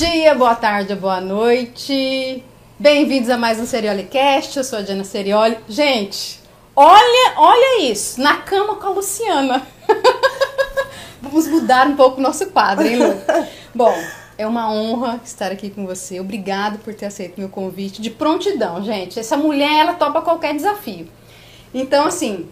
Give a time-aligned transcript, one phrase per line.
[0.00, 2.42] dia, boa tarde, boa noite.
[2.78, 4.56] Bem-vindos a mais um Seriolicast.
[4.56, 5.58] Eu sou a Diana Serioli.
[5.68, 6.40] Gente,
[6.74, 9.62] olha, olha isso, na cama com a Luciana.
[11.20, 13.14] Vamos mudar um pouco o nosso quadro, hein, Lu?
[13.74, 13.94] Bom,
[14.38, 16.18] é uma honra estar aqui com você.
[16.18, 19.20] Obrigado por ter aceito meu convite de prontidão, gente.
[19.20, 21.08] Essa mulher, ela topa qualquer desafio.
[21.74, 22.48] Então, assim,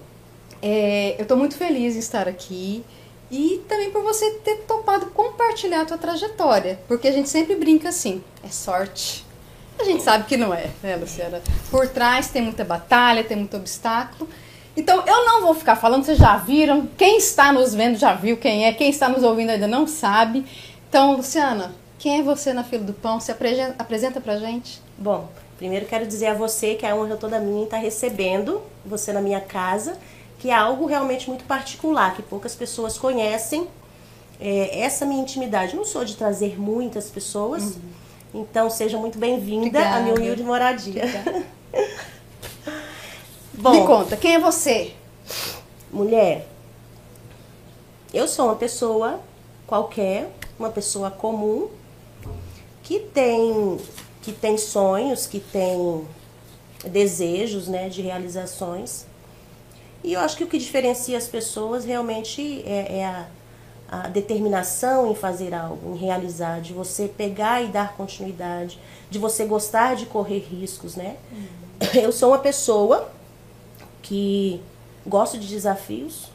[0.61, 2.85] é, eu estou muito feliz em estar aqui
[3.31, 7.91] e também por você ter topado compartilhar a tua trajetória, porque a gente sempre brinca
[7.91, 9.27] assim, é sorte.
[9.79, 11.41] A gente sabe que não é, né, Luciana?
[11.71, 14.29] Por trás tem muita batalha, tem muito obstáculo.
[14.77, 18.37] Então, eu não vou ficar falando, vocês já viram, quem está nos vendo já viu
[18.37, 20.45] quem é, quem está nos ouvindo ainda não sabe.
[20.89, 23.21] Então, Luciana, quem é você na fila do pão?
[23.21, 24.81] Se apresenta, pra gente.
[24.97, 29.21] Bom, primeiro quero dizer a você que a honra toda minha está recebendo você na
[29.21, 29.99] minha casa,
[30.39, 33.67] que é algo realmente muito particular, que poucas pessoas conhecem.
[34.41, 38.43] É, essa minha intimidade, não sou de trazer muitas pessoas, uhum.
[38.43, 41.03] então seja muito bem-vinda à minha humilde moradia.
[43.53, 44.93] Bom, Me conta, quem é você?
[45.91, 46.47] Mulher,
[48.15, 49.19] eu sou uma pessoa
[49.67, 51.69] qualquer, uma pessoa comum,
[52.85, 53.79] que tem,
[54.23, 56.07] que tem sonhos, que tem
[56.85, 59.05] desejos né, de realizações.
[60.03, 63.27] E eu acho que o que diferencia as pessoas realmente é, é a,
[63.89, 68.79] a, determinação em fazer algo, em realizar, de você pegar e dar continuidade,
[69.11, 71.17] de você gostar de correr riscos, né?
[71.33, 72.01] Uhum.
[72.01, 73.11] Eu sou uma pessoa
[74.03, 74.61] que
[75.07, 76.31] gosto de desafios.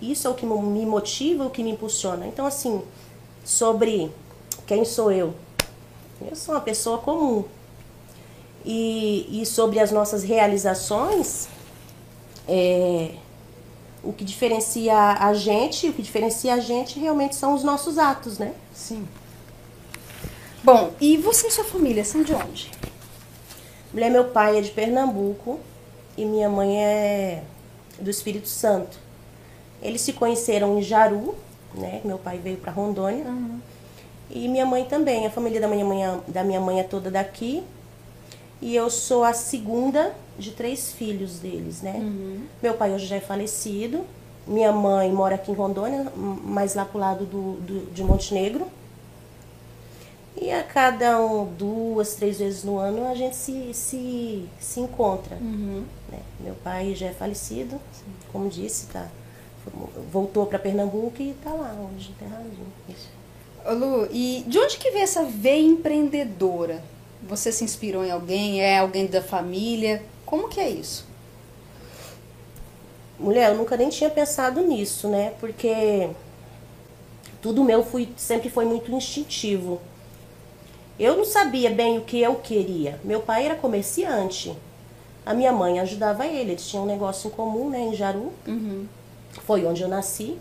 [0.00, 2.26] Isso é o que me motiva, o que me impulsiona.
[2.26, 2.82] Então, assim,
[3.44, 4.10] sobre
[4.66, 5.34] quem sou eu.
[6.20, 7.44] Eu sou uma pessoa comum.
[8.64, 11.48] E, e sobre as nossas realizações,
[12.48, 13.12] é,
[14.02, 18.38] o que diferencia a gente, o que diferencia a gente realmente são os nossos atos,
[18.38, 18.54] né?
[18.74, 19.06] Sim.
[20.62, 22.70] Bom, e você e sua família são de onde?
[23.92, 25.60] Mulher, meu pai é de Pernambuco,
[26.16, 27.42] e minha mãe é
[27.98, 28.98] do Espírito Santo.
[29.82, 31.34] Eles se conheceram em Jaru,
[31.74, 32.00] né?
[32.04, 33.24] Meu pai veio para Rondônia.
[33.24, 33.60] Uhum.
[34.30, 35.26] E minha mãe também.
[35.26, 37.62] A família da minha mãe, da minha mãe é toda daqui.
[38.60, 41.96] E eu sou a segunda de três filhos deles, né?
[41.96, 42.44] Uhum.
[42.62, 44.04] Meu pai hoje já é falecido.
[44.46, 48.66] Minha mãe mora aqui em Rondônia, mais lá pro lado do, do de Montenegro.
[50.36, 55.36] E a cada um, duas, três vezes no ano a gente se, se, se encontra.
[55.36, 55.84] Uhum.
[56.10, 56.18] Né?
[56.40, 57.80] Meu pai já é falecido,
[58.32, 59.08] como disse, tá,
[60.10, 62.66] voltou para Pernambuco e está lá hoje, enterradinho.
[63.66, 66.82] Lu, e de onde que vem essa veia empreendedora?
[67.26, 68.60] Você se inspirou em alguém?
[68.60, 70.02] É alguém da família?
[70.26, 71.06] Como que é isso?
[73.18, 75.32] Mulher, eu nunca nem tinha pensado nisso, né?
[75.40, 76.10] Porque
[77.40, 79.80] tudo meu fui, sempre foi muito instintivo.
[80.98, 83.00] Eu não sabia bem o que eu queria.
[83.02, 84.56] Meu pai era comerciante.
[85.24, 86.52] A minha mãe ajudava ele.
[86.52, 88.32] Eles tinham um negócio em comum, né, em Jaru.
[88.46, 88.86] Uhum.
[89.44, 90.36] Foi onde eu nasci.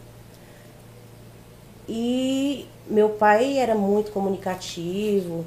[1.88, 5.46] E meu pai era muito comunicativo,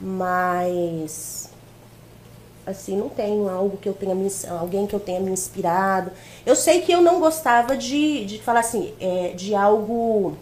[0.00, 1.50] mas
[2.66, 6.10] assim, não tenho algo que eu tenha me, alguém que eu tenha me inspirado.
[6.44, 10.36] Eu sei que eu não gostava de, de falar assim, é, de algo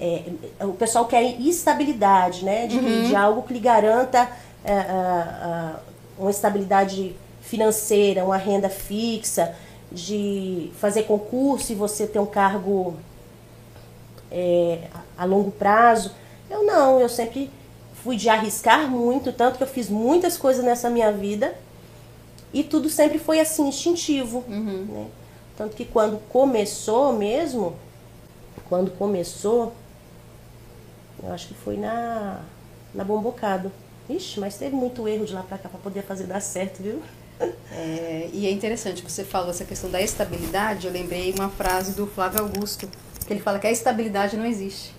[0.00, 0.22] é,
[0.60, 2.66] o pessoal quer estabilidade, né?
[2.66, 3.08] De, uhum.
[3.08, 4.28] de algo que lhe garanta
[4.64, 5.74] é, é, é,
[6.18, 9.54] uma estabilidade financeira, uma renda fixa,
[9.90, 12.96] de fazer concurso e você ter um cargo
[14.30, 16.12] é, a longo prazo.
[16.50, 17.50] Eu não, eu sempre
[18.04, 21.54] fui de arriscar muito, tanto que eu fiz muitas coisas nessa minha vida
[22.52, 24.44] e tudo sempre foi assim, instintivo.
[24.46, 24.84] Uhum.
[24.88, 25.06] Né?
[25.56, 27.74] Tanto que quando começou mesmo,
[28.68, 29.72] quando começou,
[31.22, 32.42] eu acho que foi na,
[32.94, 33.72] na Bombocado.
[34.08, 37.02] Ixi, mas teve muito erro de lá pra cá pra poder fazer dar certo, viu?
[37.72, 42.06] É, e é interessante, você falou essa questão da estabilidade, eu lembrei uma frase do
[42.06, 42.88] Flávio Augusto,
[43.26, 44.93] que ele fala que a estabilidade não existe.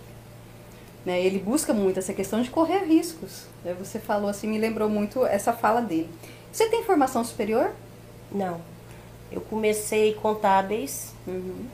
[1.06, 1.22] Né?
[1.22, 3.46] Ele busca muito essa questão de correr riscos.
[3.64, 3.76] Né?
[3.78, 6.10] Você falou assim, me lembrou muito essa fala dele.
[6.52, 7.72] Você tem formação superior?
[8.32, 8.60] Não.
[9.32, 11.66] Eu comecei contábeis uhum.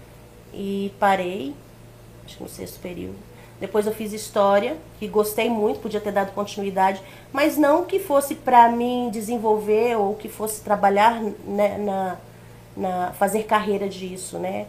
[0.54, 1.54] e parei,
[2.25, 3.16] acho que no sexto período.
[3.60, 7.00] Depois eu fiz história, que gostei muito, podia ter dado continuidade,
[7.31, 12.18] mas não que fosse para mim desenvolver ou que fosse trabalhar né, na,
[12.75, 14.66] na fazer carreira disso, né?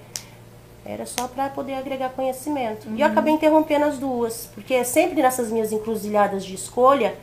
[0.84, 2.88] Era só para poder agregar conhecimento.
[2.88, 2.96] Uhum.
[2.96, 7.16] E eu acabei interrompendo as duas, porque sempre nessas minhas encruzilhadas de escolha,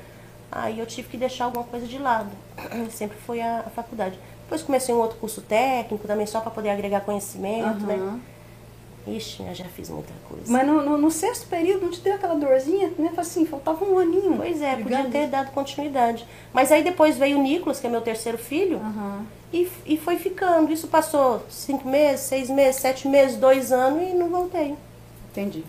[0.52, 2.30] aí eu tive que deixar alguma coisa de lado.
[2.90, 4.18] Sempre foi a, a faculdade.
[4.44, 8.14] Depois comecei um outro curso técnico também só para poder agregar conhecimento, uhum.
[8.14, 8.20] né?
[9.08, 10.44] Ixi, eu já fiz muita coisa.
[10.52, 13.12] Mas no, no- no sexto período não te deu aquela dorzinha, né?
[13.18, 14.36] Assim, faltava um aninho.
[14.38, 16.28] Pois é, podia ter dado continuidade.
[16.54, 19.26] Mas aí depois veio o Nicolas, que é meu terceiro filho, Aham.
[19.52, 20.72] e, e foi ficando.
[20.72, 24.76] Isso passou cinco meses, seis meses, sete meses, dois anos e não voltei.
[25.32, 25.64] Entendi.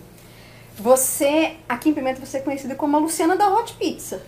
[0.77, 4.21] Você, aqui em Pimenta, você é conhecida como a Luciana da Hot Pizza.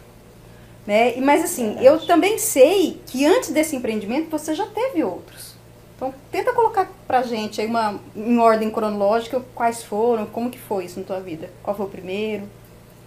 [0.86, 1.18] Né?
[1.18, 1.86] E- Mas assim, Verdade.
[1.86, 5.53] eu também sei que antes desse empreendimento você já teve outros.
[5.95, 10.86] Então tenta colocar pra gente aí uma, em ordem cronológica quais foram, como que foi
[10.86, 11.50] isso na tua vida.
[11.62, 12.48] Qual foi o primeiro?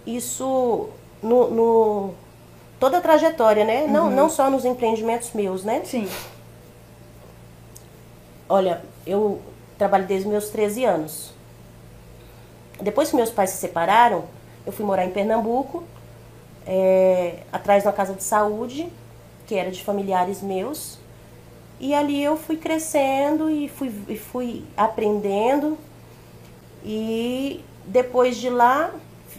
[0.05, 0.89] Isso
[1.21, 2.13] no, no-
[2.79, 3.85] toda a trajetória, né?
[3.87, 5.81] Não, não só nos empreendimentos meus, né?
[5.83, 6.07] Sim.
[8.49, 9.41] Olha, eu
[9.77, 11.31] trabalho desde meus 13 anos.
[12.81, 14.25] Depois que meus pais se separaram,
[14.65, 15.83] eu fui morar em Pernambuco,
[16.65, 18.87] é, atrás de uma casa de saúde,
[19.45, 20.96] que era de familiares meus.
[21.79, 25.77] E ali eu fui crescendo e fui, e fui aprendendo.
[26.83, 28.91] E depois de lá,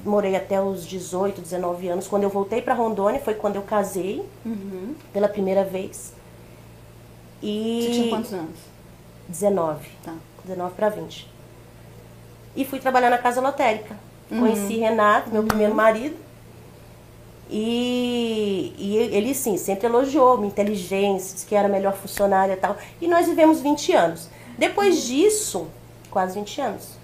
[0.04, 2.06] morei até os 18, 19 anos.
[2.06, 4.94] Quando eu voltei para Rondônia, foi quando eu casei Uhum.
[5.12, 6.12] pela primeira vez.
[7.42, 8.56] E Você tinha quantos anos?
[9.28, 9.88] 19.
[10.04, 10.14] Tá.
[10.44, 11.28] 19 para 20.
[12.56, 13.96] E fui trabalhar na casa lotérica.
[14.30, 14.40] Uhum.
[14.40, 16.16] Conheci Renato, meu primeiro marido.
[17.50, 22.56] E, e ele, sim, sempre elogiou minha inteligência, disse que era a melhor funcionária e
[22.56, 22.76] tal.
[23.00, 24.28] E nós vivemos 20 anos.
[24.58, 25.68] Depois disso,
[26.10, 26.98] quase 20 anos.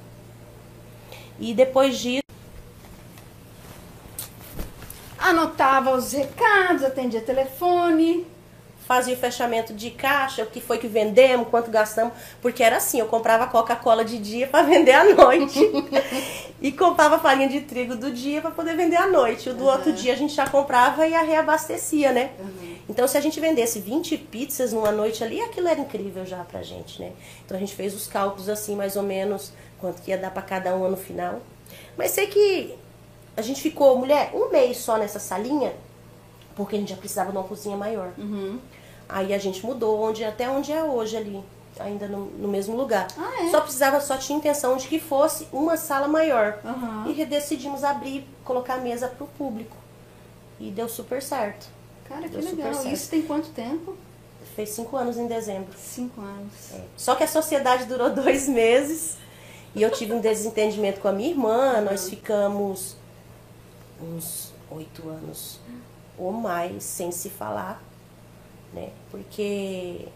[1.41, 2.25] E depois disso,
[5.25, 8.27] Anotava os recados, atendia telefone.
[8.87, 13.01] Fazia o fechamento de caixa, o que foi que vendemos, quanto gastamos, porque era assim,
[13.01, 15.59] eu comprava Coca-Cola de dia para vender à noite
[16.61, 19.49] e comprava farinha de trigo do dia para poder vender à noite.
[19.49, 22.31] O do outro dia a gente já comprava e a reabastecia, né?
[22.89, 26.63] Então se a gente vendesse 20 pizzas numa noite ali, aquilo era incrível já pra
[26.63, 27.13] gente, né?
[27.45, 30.43] Então a gente fez os cálculos assim, mais ou menos, quanto que ia dar para
[30.43, 31.41] cada uma no final.
[31.97, 32.75] Mas sei que
[33.37, 35.73] a gente ficou, mulher, um mês só nessa salinha,
[36.55, 38.13] porque a gente já precisava de uma cozinha maior.
[38.19, 38.59] Uhum.
[39.09, 41.43] Aí a gente mudou onde até onde é hoje ali,
[41.79, 43.07] ainda no, no mesmo lugar.
[43.19, 43.51] Ah, é?
[43.51, 46.59] Só precisava, só tinha intenção de que fosse uma sala maior.
[46.65, 47.05] Aham.
[47.09, 49.77] E decidimos abrir, colocar a mesa para o público.
[50.59, 51.67] E deu super certo.
[52.09, 52.75] Cara, que Deu super legal.
[52.75, 52.95] certo.
[52.95, 53.97] Isso tem quanto tempo?
[54.55, 55.73] Fez cinco anos em dezembro.
[55.77, 56.53] Cinco anos.
[56.97, 59.17] Só que a sociedade durou dois meses.
[59.75, 61.81] E eu tive um desentendimento com a minha irmã.
[61.81, 62.97] Nós ficamos
[64.01, 65.59] uns oito anos
[66.17, 67.83] ou mais sem se falar,
[68.75, 68.91] né?
[69.11, 70.07] Porque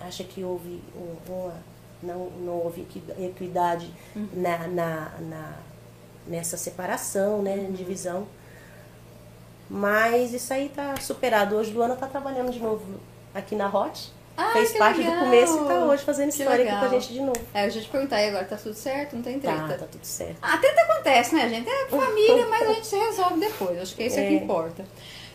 [0.00, 1.54] acha que houve um- uma
[2.02, 3.90] não, não houve equi- equidade
[4.32, 5.56] na, na, na-
[6.26, 7.68] nessa separação, né?
[7.72, 8.26] Divisão.
[9.68, 11.56] Mas isso aí tá superado.
[11.56, 12.84] Hoje Luana tá trabalhando de novo
[13.34, 14.12] aqui na Hot.
[14.36, 15.14] Ah, Fez que parte legal.
[15.14, 16.80] do começo e tá hoje fazendo Que história aqui legal.
[16.90, 17.40] com a gente de novo.
[17.54, 19.16] É, eu já te perguntar aí agora, tá tudo certo?
[19.16, 19.62] Não tem treta?
[19.66, 20.36] Tá, tá tudo certo.
[20.42, 21.68] A treta acontece, né, gente?
[21.68, 23.80] É família, mas a gente se resolve depois.
[23.80, 24.32] Acho que é isso que É.
[24.34, 24.84] importa.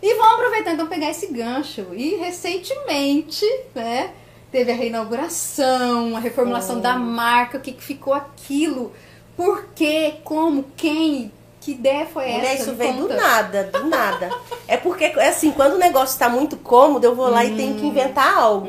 [0.02, 1.88] E vamos aproveitar então pegar esse gancho.
[1.94, 3.46] E recentemente,
[3.76, 4.12] né,
[4.52, 8.92] teve a reinauguração, a reformulação da marca, o que, que ficou aquilo,
[9.38, 12.38] por quê, como, quem, que ideia foi essa?
[12.38, 14.30] Mulher, isso Me veio do nada, do nada.
[14.68, 17.86] É porque, assim, quando o negócio tá muito cômodo, eu vou lá e tenho que
[17.86, 18.68] inventar algo.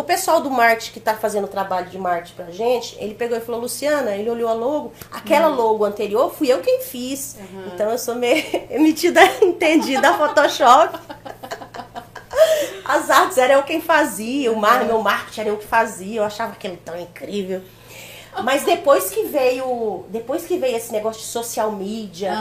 [0.00, 3.36] O pessoal do marketing que tá fazendo o trabalho de marketing pra gente, ele pegou
[3.36, 7.36] e falou, Luciana, ele olhou a logo, aquela logo anterior fui eu quem fiz.
[7.74, 8.42] Então eu sou meio
[8.80, 10.98] metida, entendida a Photoshop.
[12.84, 16.24] As artes era eu quem fazia, o mar, meu marketing era eu que fazia, eu
[16.24, 17.60] achava aquilo tão incrível.
[18.42, 22.32] Mas depois que veio, depois que veio esse negócio de social media,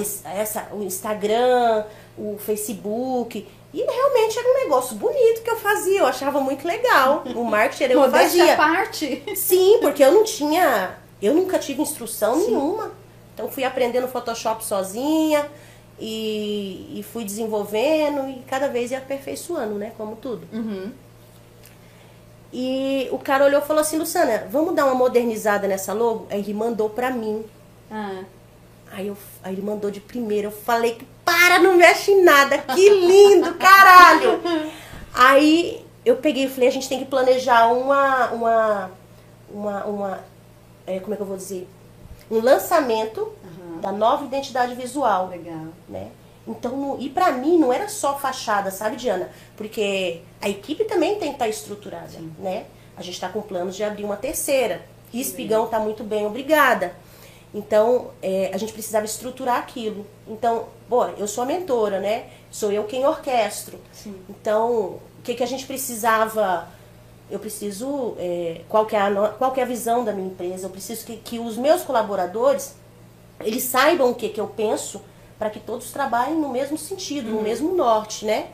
[0.00, 1.84] es- essa, o Instagram,
[2.16, 3.46] o Facebook,
[3.80, 7.22] e realmente era um negócio bonito que eu fazia, eu achava muito legal.
[7.36, 8.56] O marketing era eu Modéstia fazia.
[8.56, 9.22] parte.
[9.36, 12.90] Sim, porque eu não tinha, eu nunca tive instrução nenhuma.
[13.34, 15.48] Então fui aprendendo Photoshop sozinha
[15.96, 19.92] e, e fui desenvolvendo e cada vez ia aperfeiçoando, né?
[19.96, 20.48] Como tudo.
[20.52, 20.90] Uhum.
[22.52, 26.26] E o cara olhou e falou assim, Luciana, vamos dar uma modernizada nessa logo?
[26.30, 27.44] Aí ele mandou pra mim.
[27.90, 28.24] Ah,
[28.90, 30.46] Aí, eu, aí ele mandou de primeira.
[30.48, 32.58] Eu falei que para, não mexe em nada.
[32.58, 34.40] Que lindo, caralho!
[35.14, 38.30] Aí eu peguei e falei, a gente tem que planejar uma.
[38.30, 38.90] uma.
[39.50, 39.84] uma.
[39.84, 40.20] uma
[40.86, 41.68] é, como é que eu vou dizer?
[42.30, 43.30] Um lançamento
[43.80, 45.66] da nova identidade visual legal.
[45.88, 46.10] né?
[46.46, 49.30] Então, e pra mim não era só fachada, sabe, Diana?
[49.54, 52.64] Porque a equipe também tem que estar estruturada, né?
[52.96, 54.82] A gente está com planos de abrir uma terceira.
[55.12, 56.94] E Espigão tá muito bem, obrigada.
[57.54, 60.06] Então, é, a gente precisava estruturar aquilo.
[60.26, 62.26] Então, pô, eu sou a mentora, né?
[62.50, 63.78] Sou eu quem orquestro.
[63.92, 64.14] Sim.
[64.28, 66.68] Então, o que, que a gente precisava
[67.30, 70.66] eu preciso, é, qual, que é a, qual que é a visão da minha empresa,
[70.66, 72.74] eu preciso que, que os meus colaboradores,
[73.40, 75.02] eles saibam o que, que eu penso,
[75.38, 78.48] para que todos trabalhem no mesmo sentido, no mesmo norte, né?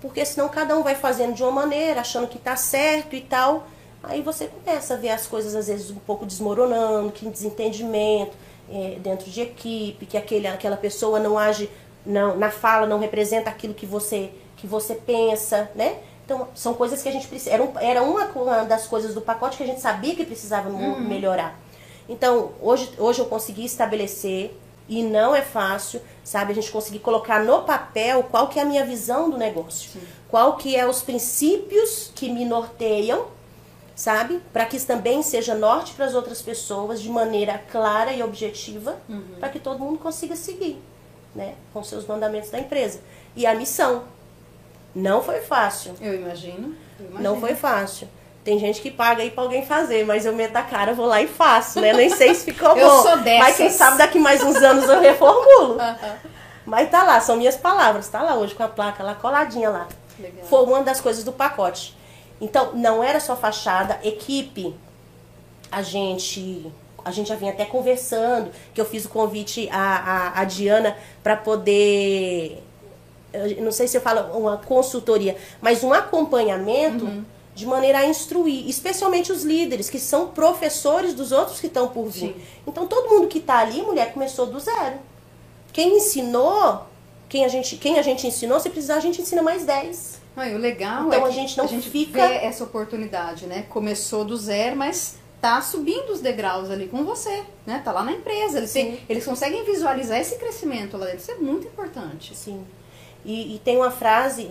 [0.00, 3.66] Porque senão cada um vai fazendo de uma maneira, achando que tá certo e tal.
[4.02, 8.36] Aí você começa a ver as coisas às vezes um pouco desmoronando, que desentendimento
[8.70, 11.68] é, dentro de equipe, que aquele, aquela pessoa não age,
[12.06, 15.96] não, na fala não representa aquilo que você, que você pensa, né?
[16.24, 17.50] Então, são coisas que a gente precisa.
[17.54, 21.00] Era, um- era uma das coisas do pacote que a gente sabia que precisava mu-
[21.00, 21.58] melhorar.
[22.08, 24.54] Então, hoje, hoje eu consegui estabelecer,
[24.90, 26.52] e não é fácil, sabe?
[26.52, 29.90] A gente conseguir colocar no papel qual que é a minha visão do negócio.
[30.30, 33.26] Qual que é os princípios que me norteiam,
[33.98, 34.40] sabe?
[34.52, 38.96] Para que isso também seja norte para as outras pessoas de maneira clara e objetiva,
[39.40, 40.80] para que todo mundo consiga seguir,
[41.34, 41.54] né?
[41.72, 43.00] Com seus mandamentos da empresa.
[43.34, 44.04] E a missão.
[44.94, 45.94] Não foi fácil.
[46.00, 46.76] Eu imagino.
[47.00, 47.22] eu imagino.
[47.28, 48.08] Não foi fácil.
[48.44, 51.20] Tem gente que paga aí pra alguém fazer, mas eu meto a cara, vou lá
[51.20, 51.92] e faço, né?
[51.92, 53.02] Nem sei se ficou Eu bom.
[53.02, 53.48] sou dessas.
[53.48, 55.76] Mas quem sabe daqui mais uns anos eu reformulo.
[56.64, 59.88] Mas tá lá, são minhas palavras, tá lá hoje com a placa lá coladinha lá.
[60.20, 60.46] Legal.
[60.46, 61.97] Foi uma das coisas do pacote.
[62.40, 64.74] Então, não era só fachada, equipe.
[65.70, 66.70] A gente
[67.04, 70.94] a gente já vinha até conversando, que eu fiz o convite à, à, à Diana
[71.22, 72.62] para poder
[73.60, 77.24] não sei se eu falo uma consultoria, mas um acompanhamento Uhum.
[77.54, 82.06] de maneira a instruir, especialmente os líderes, que são professores dos outros que estão por
[82.06, 82.34] vir.
[82.34, 82.42] Sim.
[82.66, 84.96] Então todo mundo que está ali, mulher, começou do zero.
[85.72, 86.86] Quem ensinou,
[87.28, 90.17] quem a gente, quem a gente ensinou, se precisar a gente ensina mais 10.
[90.54, 93.64] O legal Então, é a gente não a gente fica- vê essa oportunidade, né?
[93.68, 97.80] Começou do zero, mas tá subindo os degraus ali com você, né?
[97.84, 98.58] Tá lá na empresa.
[98.58, 101.20] Eles, têm- eles conseguem visualizar esse crescimento lá dentro.
[101.20, 102.36] Isso é muito importante.
[102.36, 102.64] Sim.
[103.24, 104.50] E, e tem uma frase,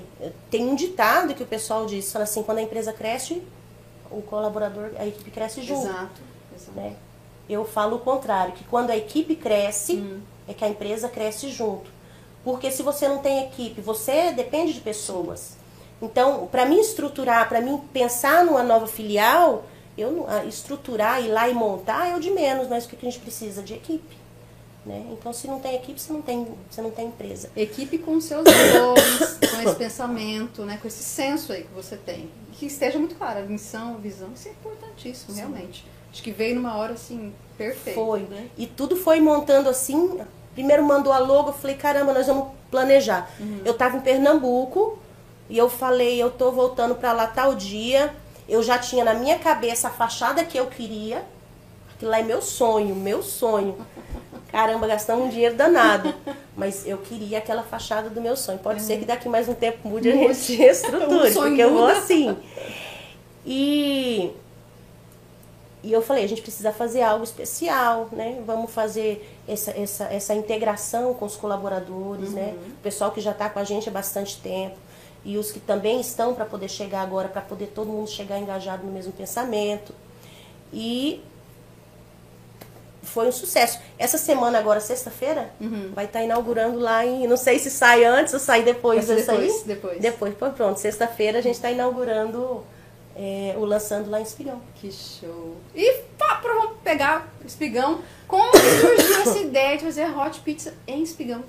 [0.52, 3.42] tem um ditado que o pessoal diz, fala assim, quando a empresa cresce,
[4.12, 5.88] o colaborador, a equipe cresce junto.
[5.88, 6.22] Exato.
[6.56, 6.72] exato.
[6.76, 6.96] né?
[7.50, 10.20] Eu falo o contrário, que quando a equipe cresce, Hum.
[10.48, 11.90] é que a empresa cresce junto.
[12.44, 15.57] Porque se você não tem equipe, você depende de pessoas.
[16.02, 19.66] Então, para mim estruturar, para mim pensar numa nova filial,
[19.98, 23.20] eu estruturar, ir lá e montar é o de menos, mas o que a gente
[23.20, 24.16] precisa de equipe,
[24.86, 25.04] né?
[25.12, 27.50] Então, se não tem equipe, você não tem, você não tem empresa.
[27.56, 30.78] Equipe com seus valores, com esse pensamento, né?
[30.80, 32.30] Com esse senso aí que você tem.
[32.54, 35.84] Que esteja muito claro, a missão, a visão, isso é importantíssimo, realmente.
[36.12, 38.00] Acho que veio numa hora assim, perfeita.
[38.00, 38.22] Foi.
[38.22, 38.50] Né?
[38.56, 40.20] E tudo foi montando assim.
[40.54, 43.30] Primeiro mandou a logo, eu falei, caramba, nós vamos planejar.
[43.66, 44.98] Eu tava em Pernambuco
[45.50, 48.14] e eu falei, eu tô voltando pra lá tal dia.
[48.48, 51.24] Eu já tinha na minha cabeça a fachada que eu queria.
[51.94, 53.78] Aquilo lá é meu sonho, meu sonho.
[54.52, 56.14] Caramba, gastamos um dinheiro danado.
[56.56, 58.60] Mas eu queria aquela fachada do meu sonho.
[58.60, 60.36] Pode ser que daqui mais um tempo mude a gente
[61.34, 62.38] sonho porque eu vou assim.
[63.46, 64.34] E
[65.84, 68.42] e eu falei, a gente precisa fazer algo especial, né?
[68.46, 72.56] Vamos fazer essa, essa, essa integração com os colaboradores, né?
[72.80, 74.76] O pessoal que já está com a gente há bastante tempo.
[75.28, 78.86] E os que também estão para poder chegar agora, para poder todo mundo chegar engajado
[78.86, 79.94] no mesmo pensamento.
[80.72, 81.22] E
[83.04, 83.78] foi um sucesso.
[84.00, 85.52] Essa semana agora, sexta-feira,
[85.94, 87.28] vai estar inaugurando lá em.
[87.28, 89.18] Não sei se sai antes ou sai depois aí.
[89.18, 90.00] depois, depois.
[90.00, 90.80] Depois, pô, pronto.
[90.80, 92.64] Sexta-feira a gente está inaugurando
[93.14, 94.62] é, o lançando lá em Espigão.
[94.76, 95.58] Que show.
[95.76, 98.00] E pá, pra vamos pegar espigão.
[98.30, 101.44] Como surgiu essa ideia de fazer hot pizza em espigão?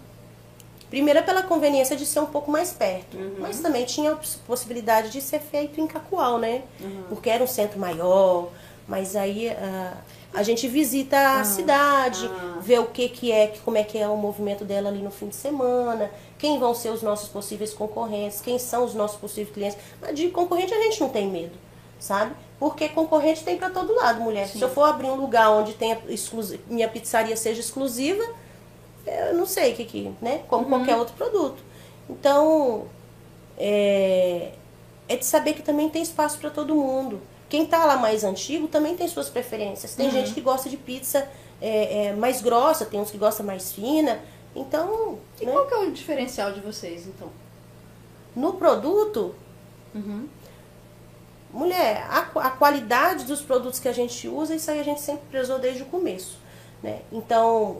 [0.91, 5.11] Primeiro pela conveniência de ser um pouco mais perto, mas também tinha a poss- possibilidade
[5.11, 6.63] de ser feito em Cacoal, né?
[7.09, 8.49] Porque era um centro maior,
[8.87, 9.93] mas aí ah,
[10.33, 12.59] a gente visita a cidade, ah.
[12.63, 15.29] vê o que que é, como é que é o movimento dela ali no fim
[15.29, 19.79] de semana, quem vão ser os nossos possíveis concorrentes, quem são os nossos possíveis clientes.
[20.01, 21.53] Mas de concorrente a gente não tem medo,
[22.01, 22.33] sabe?
[22.59, 24.49] Porque concorrente tem para todo lado, mulher.
[24.49, 25.99] Se eu for abrir um lugar onde tenha
[26.69, 28.25] minha pizzaria seja exclusiva,
[29.07, 30.43] eu não sei o que que, né?
[30.49, 31.63] Como qualquer outro produto.
[32.09, 32.87] Então,
[33.57, 34.53] é,
[35.09, 37.21] é de saber que também tem espaço para todo mundo.
[37.49, 39.95] Quem tá lá mais antigo também tem suas preferências.
[39.95, 41.27] Tem gente que gosta de pizza
[41.61, 44.21] é, é, mais grossa, tem uns que gostam mais fina.
[44.55, 45.53] Então, E né?
[45.53, 47.29] qual que é o diferencial de vocês, então?
[48.37, 49.35] no produto,
[49.95, 50.29] Uhum.
[51.53, 55.23] mulher, a, a qualidade dos produtos que a gente usa, isso aí a gente sempre
[55.31, 56.39] prezou desde o começo.
[56.83, 57.01] Né?
[57.11, 57.79] Então,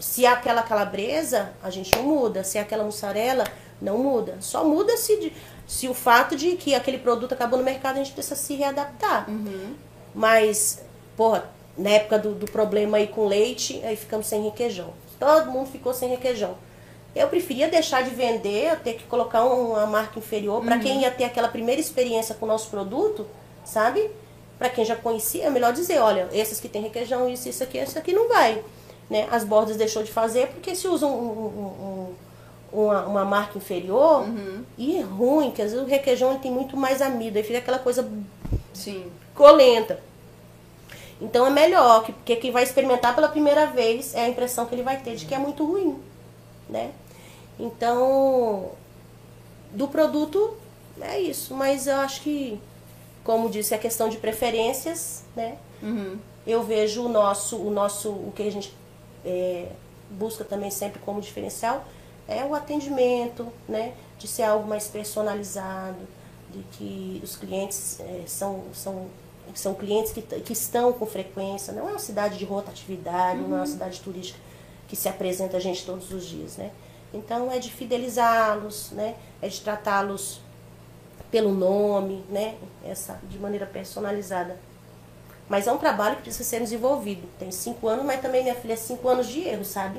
[0.00, 2.42] se é aquela calabresa, a gente não muda.
[2.42, 3.44] Se é aquela mussarela,
[3.80, 4.36] não muda.
[4.40, 5.32] Só muda se, de-
[5.66, 9.28] se o fato de que aquele produto acabou no mercado, a gente precisa se readaptar.
[9.30, 9.74] Uhum.
[10.14, 10.80] Mas,
[11.16, 11.44] porra,
[11.78, 14.92] na época do, do problema aí com leite, aí ficamos sem requeijão.
[15.18, 16.56] Todo mundo ficou sem requeijão.
[17.14, 20.62] Eu preferia deixar de vender, ter que colocar um- uma marca inferior.
[20.64, 23.26] Para quem ia ter aquela primeira experiência com o nosso produto,
[23.64, 24.10] sabe?
[24.58, 27.78] Para quem já conhecia, é melhor dizer, olha, esses que tem requeijão, isso, isso aqui,
[27.78, 28.62] isso aqui não vai.
[29.10, 29.26] Né?
[29.30, 32.14] As bordas deixou de fazer porque se usam um,
[32.72, 34.62] um, um, uma, uma, marca inferior Uhum.
[34.78, 37.80] e é ruim, que às vezes o requeijão tem muito mais amido, aí fica aquela
[37.80, 38.08] coisa
[38.72, 39.10] Sim.
[39.34, 40.00] colenta.
[41.20, 44.74] Então é melhor, que- porque quem vai experimentar pela primeira vez é a impressão que
[44.76, 45.98] ele vai ter de que é muito ruim,
[46.68, 46.92] né?
[47.58, 48.70] Então,
[49.72, 50.56] do produto
[51.00, 52.60] é isso, mas eu acho que,
[53.24, 55.56] como disse, é questão de preferências, né?
[55.82, 56.16] Uhum.
[56.46, 58.72] Eu vejo o nosso, o nosso, o que a gente
[59.24, 59.68] é,
[60.10, 61.84] busca também sempre como diferencial
[62.30, 63.92] é o atendimento, né?
[64.18, 65.98] De ser algo mais personalizado,
[66.50, 69.06] de que os clientes é, são, são,
[69.54, 73.60] são clientes que, que estão com frequência, não é uma cidade de rotatividade, não é
[73.60, 74.38] uma cidade turística
[74.86, 76.70] que se apresenta a gente todos os dias, né?
[77.12, 79.16] Então é de fidelizá-los, né?
[79.42, 80.40] É de tratá-los
[81.30, 82.56] pelo nome, né?
[82.84, 84.56] Essa de maneira personalizada.
[85.50, 87.28] Mas é um trabalho que precisa ser desenvolvido.
[87.38, 89.98] Tem cinco anos, mas também, minha filha, é cinco anos de erro, sabe?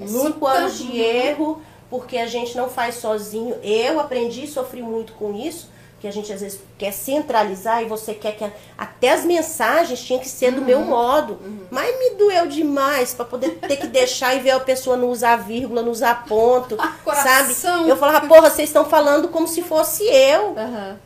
[0.00, 3.56] É cinco anos de erro, porque a gente não faz sozinho.
[3.62, 7.86] Eu aprendi e sofri muito com isso, que a gente às vezes quer centralizar e
[7.86, 11.38] você quer que a- até as mensagens tinham que ser do meu modo.
[11.70, 15.36] Mas me doeu demais para poder ter que deixar e ver a pessoa não usar
[15.36, 17.54] vírgula, não usar ponto, Ah, sabe?
[17.88, 20.98] Eu falava, porra, vocês estão falando como se fosse eu Aham.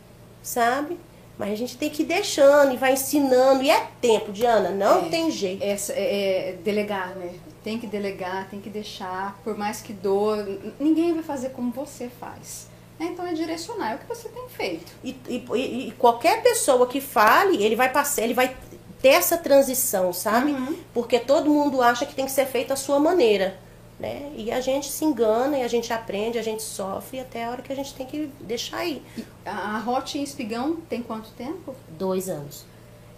[0.42, 0.98] sabe?
[1.38, 3.62] Mas a gente tem que ir deixando e vai ensinando.
[3.62, 5.08] E é tempo, Diana, não É.
[5.10, 5.62] tem jeito.
[5.62, 7.30] Essa, é, é delegar, né?
[7.62, 10.46] Tem que delegar, tem que deixar, por mais que doa,
[10.80, 12.68] ninguém vai fazer como você faz.
[12.98, 13.08] né?
[13.12, 14.90] Então é direcionar, é o que você tem feito.
[15.04, 18.56] E, e- e- e qualquer pessoa que fale, ele vai passar, ele vai
[19.02, 20.52] ter essa transição, sabe?
[20.52, 20.76] Uhum.
[20.94, 23.58] Porque todo mundo acha que tem que ser feito à sua maneira.
[23.98, 24.30] Né?
[24.36, 27.62] E a gente se engana, e a gente aprende, a gente sofre até a hora
[27.62, 29.02] que a gente tem que deixar aí.
[29.16, 31.74] E A, Hot em Espigão tem quanto tempo?
[31.88, 32.66] Dois anos.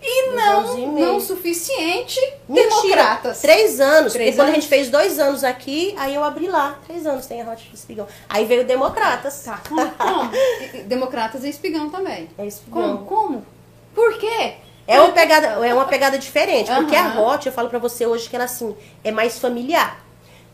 [0.01, 3.41] E Dois não, anos e não suficiente, Mentira, democratas.
[3.41, 4.13] Três anos.
[4.13, 6.79] Três quando a gente fez dois anos aqui, aí eu abri lá.
[6.87, 8.07] Três anos tem a Hot Espigão.
[8.29, 9.43] Aí veio Democratas.
[9.43, 9.91] Tá, como?
[9.91, 10.31] como?
[10.33, 12.29] E- e Democratas e Espigão também.
[12.39, 12.99] É Espigão.
[12.99, 13.07] Como?
[13.07, 13.47] Como?
[13.93, 14.55] Por quê?
[14.87, 17.21] É uma pegada, é uma pegada diferente, porque a.
[17.21, 20.07] Hot, eu falo pra você hoje que ela assim, é mais familiar.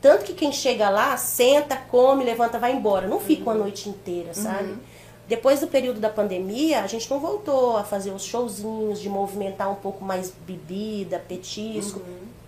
[0.04, 3.08] Tanto que quem chega lá, senta, come, levanta, vai embora.
[3.08, 4.76] Não fica uma noite inteira, sabe?
[5.26, 9.70] Depois do período da pandemia, a gente não voltou a fazer os showzinhos, de movimentar
[9.72, 12.02] um pouco mais bebida, petisco.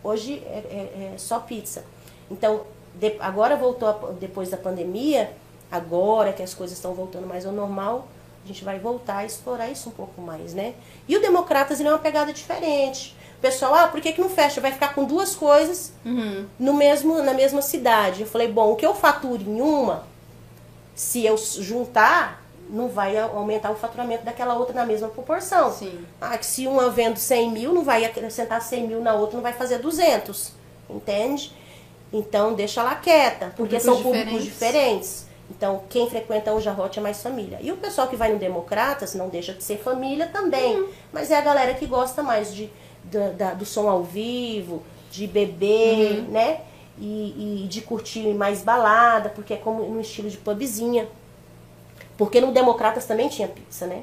[0.05, 1.83] Hoje é, é- é só pizza.
[2.31, 2.61] Então,
[2.95, 5.33] de- agora voltou, a- depois da pandemia,
[5.73, 8.07] agora que as coisas estão voltando mais ao normal,
[8.45, 10.75] a gente vai voltar a explorar isso um pouco mais, né?
[11.09, 13.16] E o Democratas, ele é uma pegada diferente.
[13.41, 14.61] Pessoal, ah, por que, que não fecha?
[14.61, 16.47] Vai ficar com duas coisas Uhum.
[16.59, 18.23] no mesmo, na mesma cidade.
[18.23, 20.05] Eu falei, bom, o que eu faturo em uma,
[20.95, 25.71] se eu juntar, não vai aumentar o faturamento daquela outra na mesma proporção.
[25.73, 26.05] Sim.
[26.21, 29.43] Ah, que se uma vendo 100 mil, não vai acrescentar 100 mil na outra, não
[29.43, 30.53] vai fazer 200.
[30.89, 31.53] Entende?
[32.13, 34.45] Então, deixa lá quieta, porque Públicos são públicos diferentes.
[34.45, 35.27] diferentes.
[35.51, 37.59] Então, quem frequenta o Jarrote é mais família.
[37.61, 40.77] E o pessoal que vai no Democratas não deixa de ser família também.
[40.81, 40.89] Uhum.
[41.13, 42.69] Mas é a galera que gosta mais de,
[43.11, 46.31] da- da- do som ao vivo, de beber, Uhum.
[46.31, 46.61] né?
[46.99, 51.07] E, e de curtir mais balada, porque é como no estilo de pubzinha.
[52.17, 54.03] Porque no Democratas também tinha pizza, né?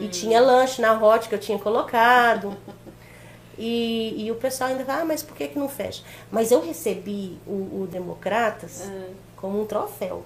[0.00, 2.56] E tinha lanche na hot que eu tinha colocado.
[3.58, 6.02] E, e o pessoal ainda fala, ah, mas por que, que não fecha?
[6.30, 9.04] Mas eu recebi o, o Democratas Ah.
[9.36, 10.22] como um troféu.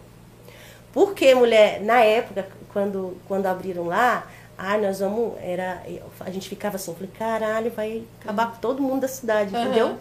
[0.93, 4.27] Porque, mulher, na época, quando, quando abriram lá,
[4.63, 5.33] ah, nós vamos.
[5.41, 5.83] Era,
[6.21, 9.65] a gente ficava assim, falei, caralho, vai acabar com todo mundo da cidade, Aham.
[9.65, 9.97] entendeu?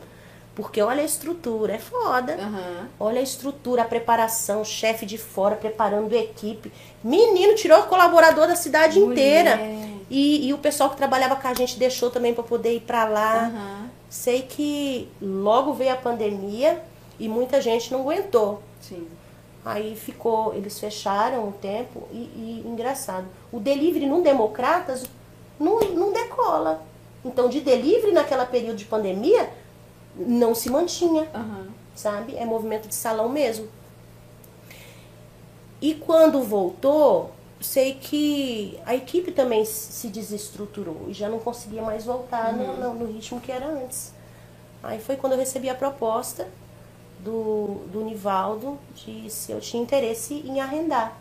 [0.54, 2.34] Porque olha a estrutura, é foda.
[2.34, 2.88] Aham.
[3.00, 6.72] Olha a estrutura, a preparação, chefe de fora preparando equipe.
[7.02, 9.13] Menino tirou o colaborador da cidade Mulher.
[9.13, 9.60] inteira.
[10.10, 13.06] E, e o pessoal que trabalhava com a gente deixou também para poder ir para
[13.06, 13.45] lá.
[13.45, 13.89] Aham.
[14.10, 16.82] Sei que logo veio a pandemia
[17.17, 18.62] e muita gente não aguentou.
[18.82, 19.08] Sim.
[19.65, 23.26] Aí ficou, eles fecharam um tempo e, e engraçado.
[23.52, 25.04] O delivery no Democratas
[25.60, 26.82] não, não decola.
[27.26, 29.50] Então, de delivery naquela período de pandemia,
[30.15, 31.67] não se mantinha Aham.
[31.95, 32.36] sabe?
[32.38, 33.67] É movimento de salão mesmo.
[35.82, 42.06] E quando voltou, sei que a equipe também se desestruturou e já não conseguia mais
[42.06, 44.13] voltar no, no- no ritmo que era antes.
[44.84, 46.48] Aí foi quando eu recebi a proposta
[47.23, 51.17] do, do Nivaldo de se eu tinha interesse em arrendar,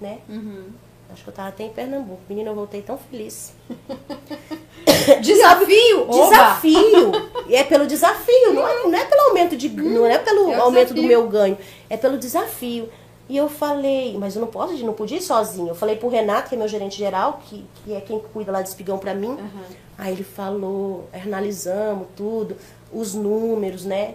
[0.00, 0.18] né?
[0.28, 0.66] Uhum.
[1.12, 2.20] Acho que eu tava até em Pernambuco.
[2.28, 3.52] Menina, eu voltei tão feliz.
[5.22, 6.06] Desafio!
[6.10, 7.12] Desafio!
[7.48, 10.54] E é pelo desafio, não é, não é pelo aumento de não é pelo É
[10.56, 11.08] aumento do desafio.
[11.08, 11.58] meu ganho,
[11.90, 12.88] é pelo desafio.
[13.28, 15.68] E eu falei, mas eu não posso, não podia ir sozinho.
[15.68, 18.60] Eu falei pro Renato, que é meu gerente geral, que, que é quem cuida lá
[18.60, 19.28] de espigão pra mim.
[19.28, 19.64] Uhum.
[19.96, 22.56] Aí ele falou, analisamos tudo,
[22.92, 24.14] os números, né?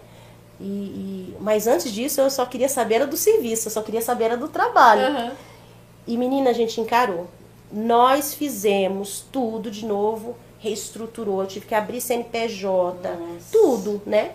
[0.60, 4.02] E, e- mas antes disso eu só queria saber era do serviço, eu só queria
[4.02, 5.02] saber era do trabalho.
[5.04, 5.32] Aham.
[6.08, 7.28] E menina, a gente encarou.
[7.72, 11.42] Nós fizemos tudo de novo, reestruturou.
[11.42, 13.46] Eu tive que abrir CNPJ, Nossa.
[13.52, 14.32] tudo, né?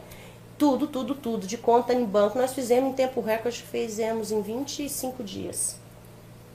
[0.56, 1.46] Tudo, tudo, tudo.
[1.46, 2.38] De conta em banco.
[2.38, 5.76] Nós fizemos em tempo recorde, fizemos em 25 dias.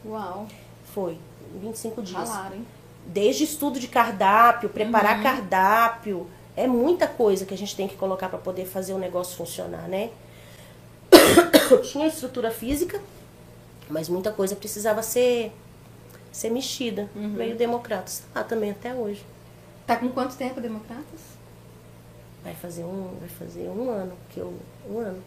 [0.06, 0.48] Uau.
[0.94, 1.18] Foi,
[1.54, 2.30] em 25 dias.
[2.30, 2.66] Ralaram, hein?
[3.06, 5.24] Desde estudo de cardápio, preparar Uhum.
[5.24, 6.28] cardápio.
[6.56, 9.88] É muita coisa que a gente tem que colocar para poder fazer o negócio funcionar,
[9.88, 10.10] né?
[11.92, 13.02] Tinha estrutura física,
[13.90, 15.52] mas muita coisa precisava ser,
[16.32, 17.10] ser mexida.
[17.16, 17.36] Uhum.
[17.36, 19.24] Veio Democratas lá também até hoje.
[19.86, 21.22] Tá com quanto tempo, Democratas?
[22.44, 24.54] Vai fazer um, vai fazer um ano que eu,
[24.90, 25.22] um ano.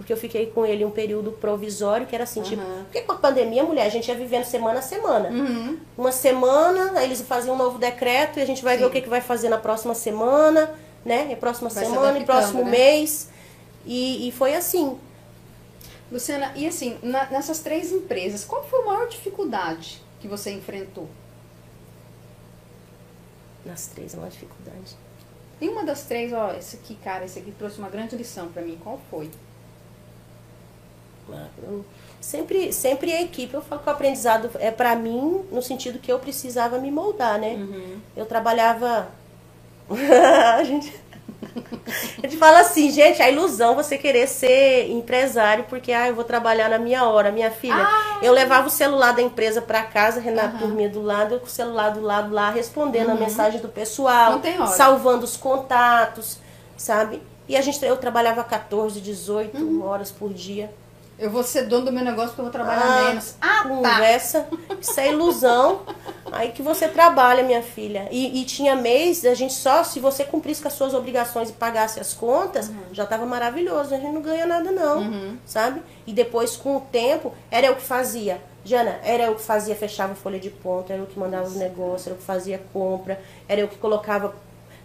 [0.00, 2.84] Porque eu fiquei com ele um período provisório, que era assim, tipo, Aham.
[2.84, 5.28] porque com a pandemia, mulher, a gente ia vivendo semana a semana.
[5.28, 5.78] Uhum.
[5.98, 8.80] uma semana, aí eles faziam um novo decreto e a gente vai Sim.
[8.80, 10.72] ver o que, que vai fazer na próxima semana,
[11.04, 11.30] né?
[11.30, 12.70] E próxima Vai se semana, e próximo né?
[12.70, 13.28] mês.
[13.84, 14.98] E, e foi assim.
[16.10, 21.08] Luciana, e assim, na- nessas três empresas, qual foi a maior dificuldade que você enfrentou?
[23.66, 24.96] Nas três, é uma dificuldade.
[25.60, 28.62] E uma das três, ó, esse aqui, cara, esse aqui trouxe uma grande lição pra
[28.62, 28.78] mim.
[28.82, 29.30] Qual foi?
[31.32, 31.84] Ah, eu-
[32.20, 36.12] Sempre, sempre a equipe, eu falo que o aprendizado é pra mim, no sentido que
[36.12, 37.54] eu precisava me moldar, né?
[37.54, 37.96] Uhum.
[38.14, 39.08] Eu trabalhava.
[39.88, 40.94] a, gente...
[42.22, 46.22] a gente fala assim, gente, a ilusão você querer ser empresário, porque ah, eu vou
[46.24, 47.88] trabalhar na minha hora, minha filha.
[48.22, 50.58] Eu levava o celular da empresa pra casa, Renato Aham.
[50.66, 54.40] dormia do lado, eu com o celular do lado lá, respondendo a mensagem do pessoal,
[54.68, 56.38] salvando os contatos,
[56.76, 57.22] sabe?
[57.48, 59.82] E a gente, eu trabalhava 14, 18 Uhum.
[59.84, 60.70] horas por dia.
[61.20, 63.34] Eu vou ser dono do meu negócio porque eu vou trabalhar Ah, menos.
[63.40, 63.68] Ah, tá.
[63.68, 64.46] Conversa,
[64.80, 65.82] isso é ilusão.
[66.32, 68.08] Aí que você trabalha, minha filha.
[68.10, 71.52] E, e tinha mês, a gente só, se você cumprisse com as suas obrigações e
[71.52, 73.94] pagasse as contas, já tava maravilhoso.
[73.94, 74.98] A gente não ganha nada, não.
[75.00, 75.36] Uhum.
[75.44, 75.82] Sabe?
[76.06, 78.40] E depois, com o tempo, era eu que fazia.
[78.64, 82.06] Jana, era eu que fazia, fechava folha de ponta, era eu que mandava os negócios,
[82.06, 84.34] era eu que fazia compra, era eu que colocava.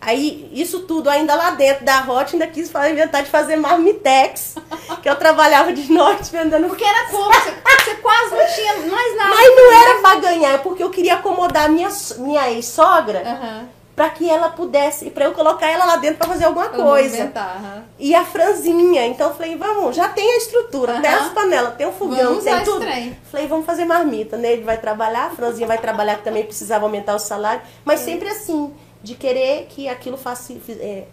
[0.06, 4.56] Aí, isso tudo ainda lá dentro da Hot, ainda quis inventar de fazer marmitex,
[5.02, 7.34] que eu trabalhava de noite vendendo Porque era como?
[7.34, 9.30] Você, você quase não tinha mais nada.
[9.30, 13.68] mas não era pra ganhar, é porque eu queria acomodar minha, minha ex-sogra Aham.
[13.96, 17.32] pra que ela pudesse, pra eu colocar ela lá dentro pra fazer alguma Eu coisa.
[17.36, 17.84] aham.
[17.98, 21.26] E a franzinha, então eu falei, vamos, já tem a estrutura, tem Aham.
[21.28, 22.82] as panelas, tem o fogão, Vamos tem tudo.
[22.82, 23.18] trem.
[23.32, 24.52] Falei, vamos fazer marmita, né?
[24.54, 28.28] Ele vai trabalhar, a franzinha vai trabalhar, que também precisava aumentar o salário, mas sempre
[28.30, 28.72] assim,
[29.06, 31.06] de querer que aquilo faça, é,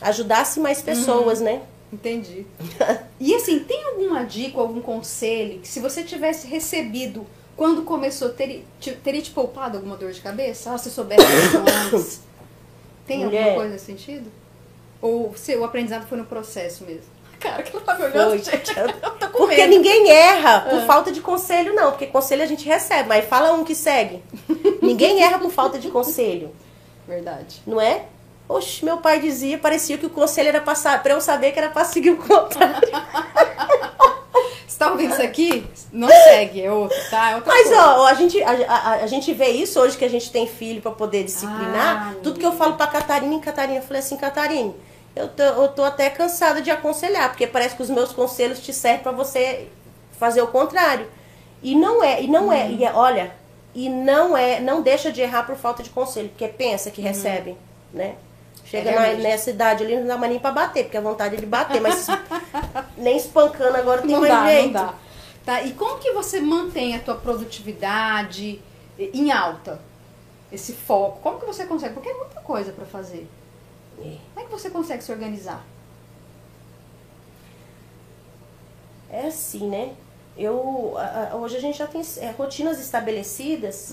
[0.00, 1.44] ajudasse mais pessoas, Uhum.
[1.44, 1.62] né?
[1.92, 2.46] Entendi.
[3.18, 8.62] E assim, tem alguma dica, algum conselho que se você tivesse recebido quando começou, teria
[8.78, 10.72] te, teria te poupado alguma dor de cabeça?
[10.72, 11.22] Ah, se soubesse
[11.92, 12.20] antes.
[13.06, 13.54] Tem alguma Mulher.
[13.56, 14.30] coisa nesse sentido?
[15.02, 17.10] Ou se o aprendizado foi no processo mesmo?
[17.40, 18.38] Cara, que ela tá me olhando, Foi.
[18.38, 18.78] gente.
[18.78, 19.70] Eu tô com Porque medo.
[19.70, 20.86] ninguém erra por Ah.
[20.86, 21.90] falta de conselho, não.
[21.90, 24.22] Porque conselho a gente recebe, mas fala um que segue.
[24.80, 26.54] ninguém erra por falta de conselho,
[27.10, 27.60] Verdade.
[27.66, 28.04] não é?
[28.48, 31.68] Oxe, meu pai dizia, parecia que o conselho era passar, pra eu saber que era
[31.68, 32.80] pra seguir o contrário.
[34.66, 35.66] Você tá ouvindo isso aqui?
[35.92, 37.30] Não segue, é outro, tá?
[37.32, 37.82] É outra Mas, coisa.
[37.82, 40.80] ó, a gente, a, a- a gente vê isso hoje que a gente tem filho
[40.80, 42.12] pra poder disciplinar.
[42.12, 44.72] Ah, Tudo que eu falo pra Catarina, e Catarina, eu falei assim, Catarina,
[45.14, 48.72] eu tô, eu tô até cansada de aconselhar, porque parece que os meus conselhos te
[48.72, 49.68] servem pra você
[50.18, 51.06] fazer o contrário.
[51.62, 53.32] E não é, e não é, e é, olha,
[53.74, 57.56] e não é, não deixa de errar por falta de conselho, porque pensa que recebe,
[57.92, 58.16] né?
[58.64, 61.36] Chega É na, nessa idade ali, não dá mais nem pra bater, porque a vontade
[61.36, 62.06] é de bater, mas
[62.96, 64.64] nem espancando agora tem não mais dá, jeito.
[64.66, 64.94] não dá.
[65.44, 68.60] Tá, e como que você mantém a tua produtividade
[68.98, 69.80] em alta?
[70.52, 71.20] Esse foco?
[71.20, 71.94] Como que você consegue?
[71.94, 73.28] Porque é muita coisa pra fazer.
[73.98, 74.16] É.
[74.34, 75.64] Como é que você consegue se organizar?
[79.08, 79.92] É assim, né?
[80.36, 83.92] Eu, a- hoje a gente já tem é, rotinas estabelecidas,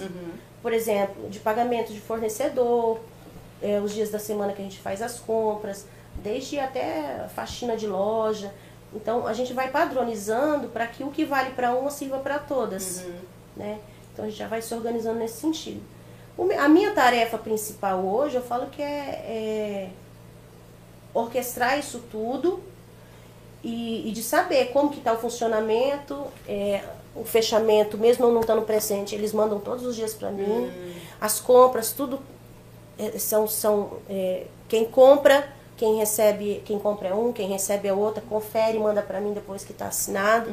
[0.62, 3.00] por exemplo, de pagamento de fornecedor,
[3.62, 5.86] é, os dias da semana que a gente faz as compras,
[6.24, 8.52] desde até faxina de loja.
[8.94, 13.04] Então a gente vai padronizando para que o que vale para uma sirva para todas,
[13.56, 13.80] né?
[14.14, 15.82] Então a gente já vai se organizando nesse sentido.
[16.38, 19.90] O a minha tarefa principal hoje, eu falo que é, é
[21.14, 22.62] orquestrar isso tudo
[23.64, 26.84] e, e de saber como que está o funcionamento, é,
[27.16, 30.72] o fechamento, mesmo eu não estando presente, eles mandam todos os dias para mim.
[31.20, 32.20] As compras, tudo
[32.98, 37.94] é, são, são é, quem compra quem recebe, quem compra é um, quem recebe é
[37.94, 40.50] outra, confere, manda para mim depois que está assinado.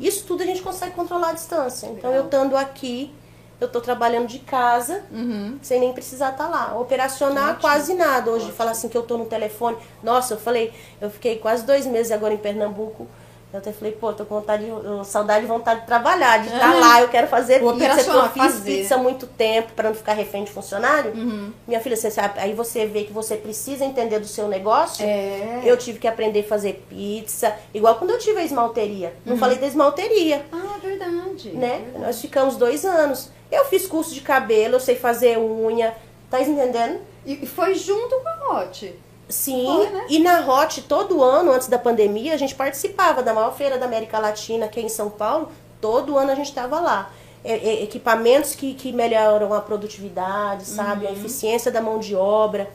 [0.00, 1.88] Isso tudo a gente consegue controlar à distância.
[1.88, 2.14] Então Legal.
[2.14, 3.12] eu estando aqui,
[3.60, 5.58] eu estou trabalhando de casa, Uhum.
[5.62, 6.76] sem nem precisar estar lá.
[6.78, 7.60] Operacionar Ótimo.
[7.60, 8.30] quase nada.
[8.30, 8.56] Hoje Ótimo.
[8.56, 9.76] falar assim que eu estou no telefone.
[10.02, 13.06] Nossa, eu falei, eu fiquei quase dois meses agora em Pernambuco.
[13.50, 16.68] Eu até falei, pô, tô com vontade, de- saudade e vontade de trabalhar, de estar
[16.70, 16.80] Aham.
[16.80, 18.76] lá, eu quero fazer O pizza, porque eu fiz fazer.
[18.76, 21.12] pizza há muito tempo para não ficar refém de funcionário.
[21.14, 21.50] Uhum.
[21.66, 25.02] Minha filha, você sabe, aí você vê que você precisa entender do seu negócio.
[25.02, 25.62] É.
[25.64, 29.14] Eu tive que aprender a fazer pizza, igual quando eu tive a esmalteria.
[29.24, 29.38] Não Uhum.
[29.40, 31.48] falei da esmalteria, Ah, verdade.
[31.52, 31.80] né?
[31.84, 32.04] Verdade.
[32.04, 33.30] Nós ficamos dois anos.
[33.50, 35.94] Eu fiz curso de cabelo, eu sei fazer unha,
[36.30, 37.00] tá entendendo?
[37.24, 38.94] E foi junto com a Hot.
[39.28, 40.06] Sim, Foi, né?
[40.08, 43.84] e na Hot, todo ano, antes da pandemia, a gente participava da maior feira da
[43.84, 45.50] América Latina, aqui em São Paulo.
[45.80, 47.10] Todo ano a gente estava lá.
[47.44, 51.04] É, é, equipamentos que, que melhoram a produtividade, sabe?
[51.04, 51.10] Uhum.
[51.10, 52.70] A eficiência da mão de obra.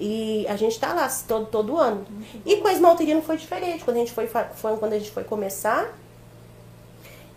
[0.00, 2.06] E a gente tá lá todo, todo ano.
[2.10, 2.40] Uhum.
[2.44, 3.84] E com a esmalteria não foi diferente.
[3.84, 5.94] Quando a gente foi, foi quando a gente foi começar,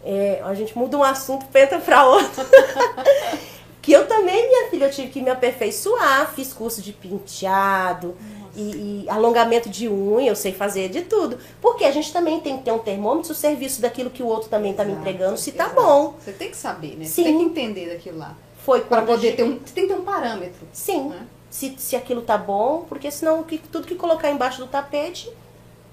[0.05, 2.45] é, a gente muda um assunto, penta para outro.
[3.81, 8.15] que eu também, minha filha, eu tive que me aperfeiçoar, fiz curso de penteado
[8.55, 11.37] e, e alongamento de unha, eu sei fazer de tudo.
[11.61, 14.49] Porque a gente também tem que ter um termômetro, o serviço daquilo que o outro
[14.49, 15.81] também está me entregando, se tá exato.
[15.81, 16.13] bom.
[16.23, 17.05] Você tem que saber, né?
[17.05, 17.11] Sim.
[17.11, 18.35] Você tem que entender daquilo lá.
[18.63, 19.59] Foi Para poder gente- ter um.
[19.63, 20.67] Você tem que ter um parâmetro.
[20.73, 21.27] Sim, né?
[21.51, 25.29] se, se aquilo tá bom, porque senão que- tudo que colocar embaixo do tapete,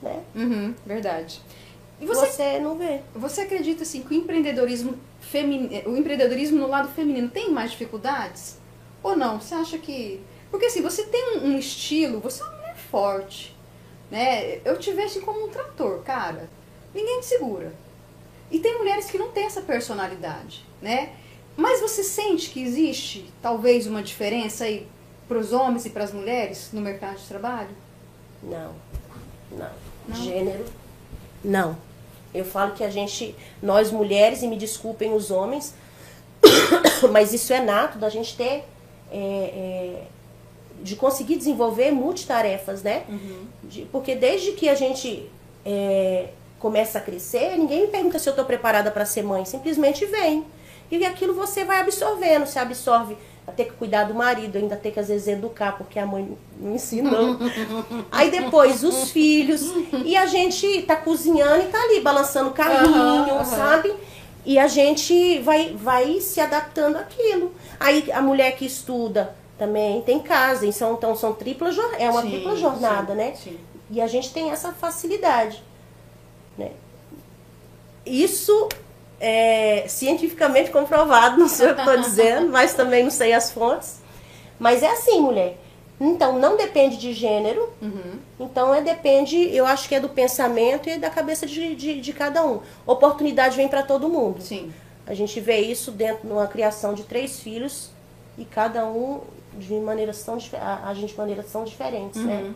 [0.03, 1.41] né, Uhum, verdade.
[2.03, 3.01] E você, você, não vê.
[3.15, 8.59] você acredita assim que o empreendedorismo feminino, o empreendedorismo no lado feminino tem mais dificuldades?
[9.03, 9.41] Ou não?
[9.41, 13.57] Você acha que porque assim, você tem um, um estilo, você é uma mulher forte,
[14.11, 14.61] né?
[14.65, 16.51] Eu te vejo assim como um trator, cara.
[16.95, 17.73] Ninguém te segura.
[18.51, 21.15] E tem mulheres que não têm essa personalidade, né?
[21.57, 24.87] Mas você sente que existe talvez uma diferença aí
[25.27, 27.75] para os homens e para as mulheres no mercado de trabalho?
[28.43, 28.75] Não,
[29.53, 29.71] não.
[30.09, 30.17] Não?
[30.17, 30.65] Gênero,
[31.45, 31.79] não.
[32.35, 35.75] Eu falo que a gente, nós mulheres, e me desculpem os homens,
[37.11, 38.65] mas isso é nato da gente ter,
[39.11, 40.03] é, é,
[40.83, 43.05] de conseguir desenvolver multitarefas, né?
[43.63, 45.29] De- porque desde que a gente
[45.65, 50.05] é, começa a crescer, ninguém me pergunta se eu estou preparada para ser mãe, simplesmente
[50.07, 50.45] vem.
[50.91, 53.17] E aquilo você vai absorvendo, você absorve
[53.47, 56.37] a ter que cuidar do marido, ainda ter que às vezes educar, porque a mãe
[56.59, 57.37] não ensinou.
[58.11, 59.73] Aí depois os filhos,
[60.05, 63.45] e a gente tá cozinhando e tá ali balançando o carrinho, aham.
[63.45, 63.93] sabe?
[64.45, 67.53] E a gente vai, vai se adaptando àquilo.
[67.79, 72.31] Aí a mulher que estuda também tem casa, então são, são tripla, é uma Sim,
[72.31, 73.35] tripla jornada, sim, né?
[73.35, 73.59] sim.
[73.91, 75.63] E a gente tem essa facilidade.
[76.57, 76.73] Né?
[78.05, 78.69] Isso
[79.25, 84.01] é cientificamente comprovado, não sei o que estou dizendo, mas também não sei as fontes.
[84.59, 85.57] Mas é assim, mulher.
[86.01, 88.19] Então, não depende de gênero, Uhum.
[88.41, 92.13] então é depende, eu acho que é do pensamento e da cabeça de, de, de
[92.13, 92.59] cada um.
[92.85, 94.43] Oportunidade vem para todo mundo.
[94.43, 94.73] Sim.
[95.07, 97.91] A gente vê isso dentro de uma criação de três filhos
[98.37, 99.21] e cada um
[99.55, 102.41] de maneiras tão a- agem de maneiras tão diferentes, né?
[102.43, 102.55] Uhum.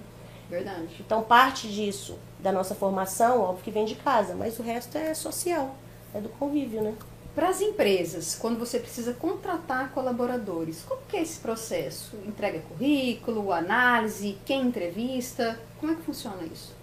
[0.51, 0.89] Verdade.
[0.99, 5.13] Então, parte disso, da nossa formação, óbvio que vem de casa, mas o resto é
[5.15, 5.75] social,
[6.17, 6.95] é do convívio, né?
[7.35, 12.17] Para as empresas, quando você precisa contratar colaboradores, como que é esse processo?
[12.27, 15.59] Entrega currículo, análise, quem entrevista?
[15.79, 16.75] Como é que funciona isso?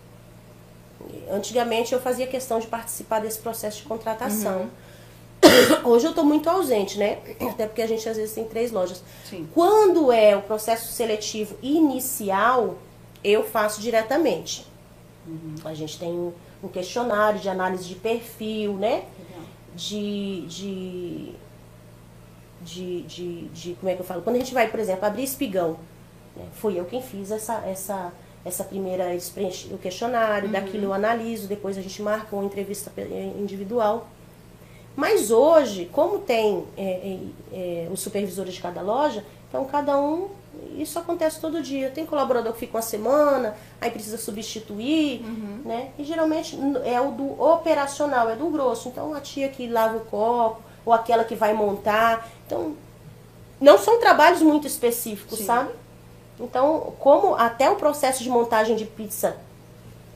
[1.29, 4.61] Antigamente eu fazia questão de participar desse processo de contratação.
[4.61, 4.69] Uhum.
[5.91, 7.17] Hoje eu estou muito ausente, né?
[7.51, 9.03] Até porque a gente às vezes tem três lojas.
[9.29, 9.47] Sim.
[9.53, 12.75] Quando é o processo seletivo inicial,
[13.23, 14.65] eu faço diretamente.
[15.27, 15.55] Uhum.
[15.65, 16.31] A gente tem um-
[16.63, 19.03] um questionário de análise de perfil, né?
[19.75, 21.33] De, de,
[22.61, 24.21] de, de, de- como é que eu falo?
[24.21, 25.77] Quando a gente vai, por exemplo, abrir espigão,
[26.35, 26.45] né?
[26.53, 28.13] fui eu quem fiz essa, essa,
[28.45, 29.05] essa primeira,
[29.71, 34.07] o questionário, daquilo eu analiso, depois a gente marca uma entrevista eh, individual.
[34.95, 37.17] Mas hoje, como tem é,
[37.51, 40.29] é, os supervisores de cada loja, então cada um,
[40.77, 41.89] isso acontece todo dia.
[41.89, 45.21] Tem colaborador que fica uma semana, aí precisa substituir,
[45.65, 45.91] né?
[45.97, 48.89] E geralmente é o do operacional, é do grosso.
[48.89, 52.27] Então a tia que lava o copo, ou aquela que vai montar.
[52.45, 52.75] Então,
[53.59, 55.45] não são trabalhos muito específicos, Sim.
[55.45, 55.71] sabe?
[56.39, 59.37] Então, como até o processo de montagem de pizza,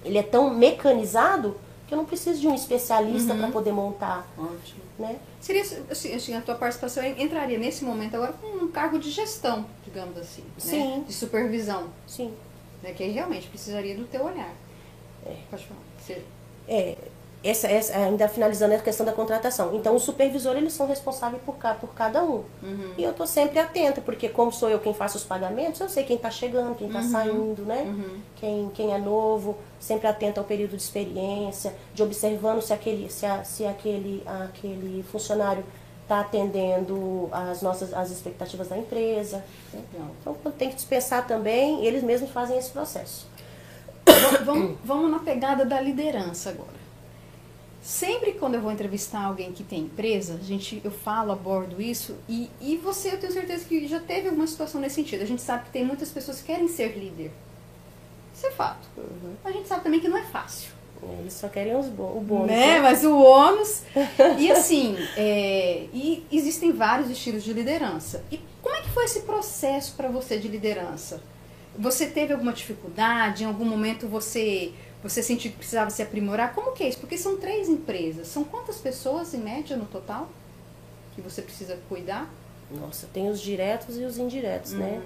[0.04, 1.56] ele é tão mecanizado,
[1.88, 4.82] que eu não preciso de um especialista para poder montar, Ótimo.
[5.00, 5.18] né?
[5.40, 9.66] Seria, assim, assim, a tua participação entraria nesse momento agora com um cargo de gestão,
[9.86, 10.48] digamos assim, né?
[10.58, 11.04] Sim.
[11.08, 12.34] De supervisão, Sim.
[12.84, 12.92] né?
[12.92, 14.54] Que aí realmente precisaria do teu olhar.
[15.50, 15.80] Pode falar.
[16.00, 16.22] Você-
[16.68, 16.98] É,
[17.50, 19.76] essa, essa, ainda finalizando a questão da contratação.
[19.76, 22.44] Então, o supervisor, eles são responsáveis por, por cada um.
[22.64, 22.94] Uhum.
[22.98, 26.04] E eu tô sempre atenta, porque como sou eu quem faço os pagamentos, eu sei
[26.04, 27.10] quem tá chegando, quem tá Uhum.
[27.12, 27.84] saindo, né?
[27.86, 28.20] Uhum.
[28.36, 33.26] Quem, quem é novo, sempre atenta ao período de experiência, de observando se aquele, se,
[33.26, 35.64] a- se aquele, aquele funcionário
[36.04, 39.44] está atendendo as nossas as expectativas da empresa.
[39.74, 40.10] Legal.
[40.22, 43.28] Então, quando tem que dispensar também, eles mesmos fazem esse processo.
[44.46, 46.78] Vamos, vamos na pegada da liderança agora.
[47.88, 52.18] Sempre quando eu vou entrevistar alguém que tem empresa, a gente, eu falo, abordo isso,
[52.28, 55.22] e, e você, eu tenho certeza que já teve alguma situação nesse sentido.
[55.22, 57.32] A gente sabe que tem muitas pessoas que querem ser líder.
[58.36, 58.90] Isso é fato.
[59.42, 60.72] A gente sabe também que não é fácil.
[61.22, 62.48] Eles só querem os o bônus.
[62.48, 62.74] né?
[62.74, 62.80] né?
[62.82, 63.84] Mas o ônus.
[64.38, 68.22] E assim, é, e existem vários estilos de liderança.
[68.30, 71.24] E como é que foi esse processo para você de liderança?
[71.80, 73.46] Você teve alguma dificuldade?
[73.46, 74.74] Em algum momento você
[75.10, 76.54] você sentiu que precisava se aprimorar?
[76.54, 77.00] Como que é isso?
[77.00, 78.28] Porque são três empresas.
[78.28, 80.30] São quantas pessoas em média no total
[81.16, 82.30] que você precisa cuidar?
[82.72, 85.02] Nossa, tem os diretos e os indiretos, né?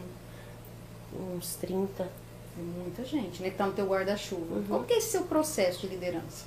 [1.13, 2.03] Hum, Uns 30.
[2.03, 3.49] é muita gente, né?
[3.49, 4.55] Que tá no teu guarda-chuva.
[4.55, 4.63] Uhum.
[4.67, 6.45] Como que é esse seu processo de liderança?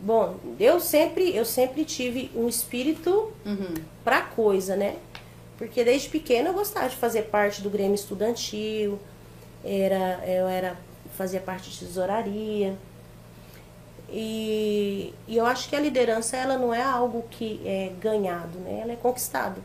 [0.00, 3.74] Bom, eu sempre, eu sempre tive um espírito Uhum.
[4.04, 4.96] pra coisa, né?
[5.56, 8.98] Porque desde pequena eu gostava de fazer parte do Grêmio Estudantil,
[9.64, 10.76] era, eu era,
[11.14, 12.76] fazia parte de tesouraria.
[14.08, 18.80] E, e eu acho que a liderança ela não é algo que é ganhado, né?
[18.82, 19.60] Ela é conquistado.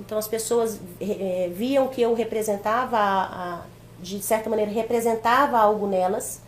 [0.00, 3.62] Então as pessoas eh, viam que eu representava, a, a-
[4.00, 6.40] de certa maneira, representava algo nelas.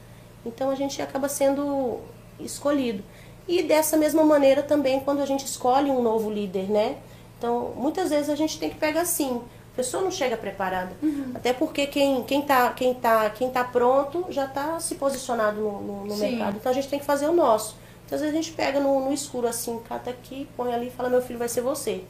[0.45, 1.99] Então a gente acaba sendo
[2.41, 3.03] escolhido.
[3.47, 6.97] E dessa mesma maneira também quando a gente escolhe um novo líder, né?
[7.39, 9.43] Então muitas vezes a gente tem que pegar assim.
[9.75, 10.93] A pessoa não chega preparada.
[11.35, 15.81] Até porque quem, quem, tá, quem, tá, quem tá pronto já está se posicionado no,
[15.81, 16.57] no- no mercado.
[16.59, 17.77] Então a gente tem que fazer o nosso.
[18.03, 21.09] Muitas vezes a gente pega no, no escuro assim, cata aqui, põe ali e fala,
[21.09, 22.05] meu filho vai ser você.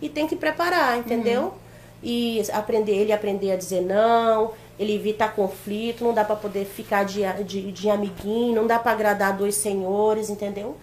[0.00, 1.54] E tem que preparar, entendeu?
[2.00, 7.04] E aprender, ele aprender a dizer não, ele evitar conflito, não dá para poder ficar
[7.04, 10.76] de, de, de amiguinho, não dá para agradar dois senhores, entendeu?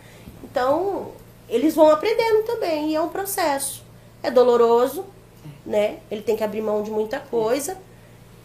[0.43, 1.12] Então,
[1.48, 3.84] eles vão aprendendo também, e é um processo.
[4.21, 5.06] É doloroso,
[5.65, 5.99] né?
[6.10, 7.78] Ele tem que abrir mão de muita coisa.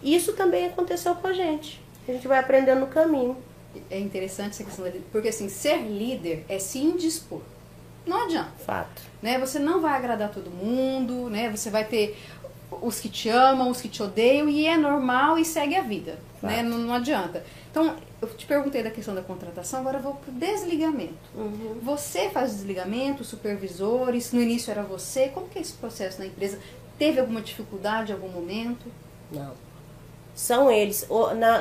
[0.03, 1.81] E isso também aconteceu com a gente.
[2.09, 3.37] A gente vai aprendendo no caminho.
[3.91, 7.41] É interessante essa questão da liderança, porque assim, ser líder é se indispor.
[8.07, 8.51] Não adianta.
[8.65, 9.03] Fato.
[9.23, 9.39] né?
[9.39, 11.51] Você não vai agradar todo mundo, né?
[11.51, 12.19] Você vai ter
[12.83, 16.19] os que te amam, os que te odeiam e é normal e segue a vida,
[16.43, 16.57] né?
[16.57, 16.65] Fato.
[16.69, 17.45] Não, não adianta.
[17.71, 21.15] Então, eu te perguntei da questão da contratação, agora eu vou pro desligamento.
[21.35, 21.79] Uhum.
[21.83, 26.19] Você faz o desligamento, os supervisores, no início era você, como que é esse processo
[26.19, 26.59] na empresa?
[27.01, 28.85] Teve alguma dificuldade em algum momento?
[29.33, 29.53] Não.
[30.35, 31.09] São eles.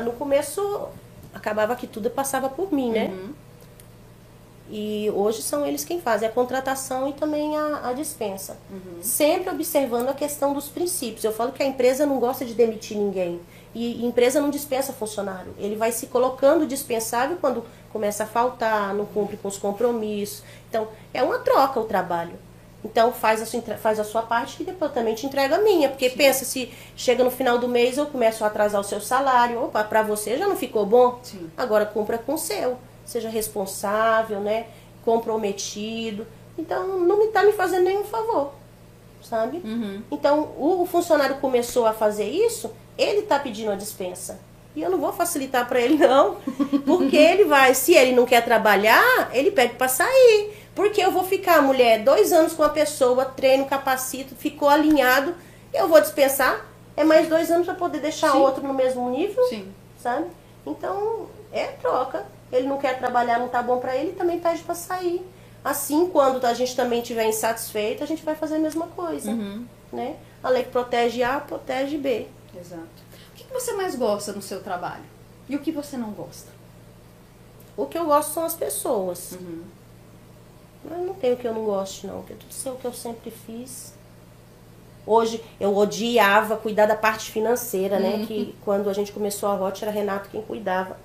[0.04, 0.90] No começo,
[1.34, 3.06] acabava que tudo passava por mim, né?
[3.06, 3.34] Uhum.
[4.70, 8.58] E hoje são eles quem fazem a contratação e também a, a dispensa.
[8.70, 9.02] Uhum.
[9.02, 11.24] Sempre observando a questão dos princípios.
[11.24, 13.40] Eu falo que a empresa não gosta de demitir ninguém.
[13.74, 15.56] E empresa não dispensa funcionário.
[15.58, 20.44] Ele vai se colocando dispensável quando começa a faltar, não cumpre com os compromissos.
[20.68, 22.38] Então, é uma troca o trabalho.
[22.84, 25.90] Então, faz a sua, faz a sua parte e depois também te entrega a minha.
[25.90, 29.62] Porque pensa, se chega no final do mês eu começo a atrasar o seu salário.
[29.64, 31.20] Opa, pra você já não ficou bom?
[31.22, 31.50] Sim.
[31.58, 32.78] Agora cumpra com o seu.
[33.06, 34.68] Seja responsável, né?
[35.04, 36.26] Comprometido.
[36.58, 38.54] Então não me tá me fazendo nenhum favor.
[39.22, 39.62] Sabe?
[39.64, 40.02] Uhum.
[40.10, 44.40] Então o, o funcionário começou a fazer isso, ele tá pedindo a dispensa.
[44.76, 46.38] E eu não vou facilitar para ele, não.
[46.86, 50.54] Porque ele vai, se ele não quer trabalhar, ele pede para sair.
[50.80, 55.36] Porque eu vou ficar, mulher, dois anos com a pessoa, treino, capacito, ficou alinhado,
[55.74, 56.66] eu vou dispensar.
[56.96, 58.38] É mais dois anos para poder deixar Sim.
[58.38, 59.70] outro no mesmo nível Sim.
[60.02, 60.28] sabe?
[60.66, 62.26] Então, é troca.
[62.50, 65.22] Ele não quer trabalhar, não tá bom pra ele, também pede pra sair.
[65.66, 69.66] Assim, quando a gente também estiver insatisfeito, a gente vai fazer a mesma coisa, Uhum.
[69.92, 70.16] né?
[70.42, 72.26] A lei que protege A, protege B.
[72.58, 72.84] Exato.
[73.34, 75.04] O que que você mais gosta no seu trabalho?
[75.50, 76.48] E o que você não gosta?
[77.76, 79.34] O que eu gosto são as pessoas.
[79.34, 79.64] Uhum.
[80.84, 82.20] Mas não tem o que eu não gosto, não.
[82.20, 83.94] Porque tudo isso é o que eu sempre fiz.
[85.06, 88.26] Hoje, eu odiava cuidar da parte financeira, né?
[88.26, 90.98] Que quando a gente começou a Hot, era Renato quem cuidava.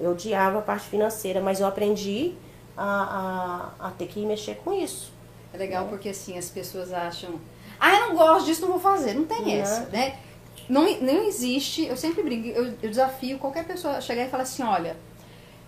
[0.00, 2.34] Eu odiava a parte financeira, mas eu aprendi
[2.76, 5.12] a, a, a ter que mexer com isso.
[5.52, 7.38] É legal porque assim as pessoas acham,
[7.78, 9.14] ah, eu não gosto disso, não vou fazer.
[9.14, 9.50] Não tem Não.
[9.50, 10.18] essa, né?
[10.68, 14.44] Não, não existe, eu sempre brinco, eu, eu desafio qualquer pessoa a chegar e falar
[14.44, 14.96] assim, olha,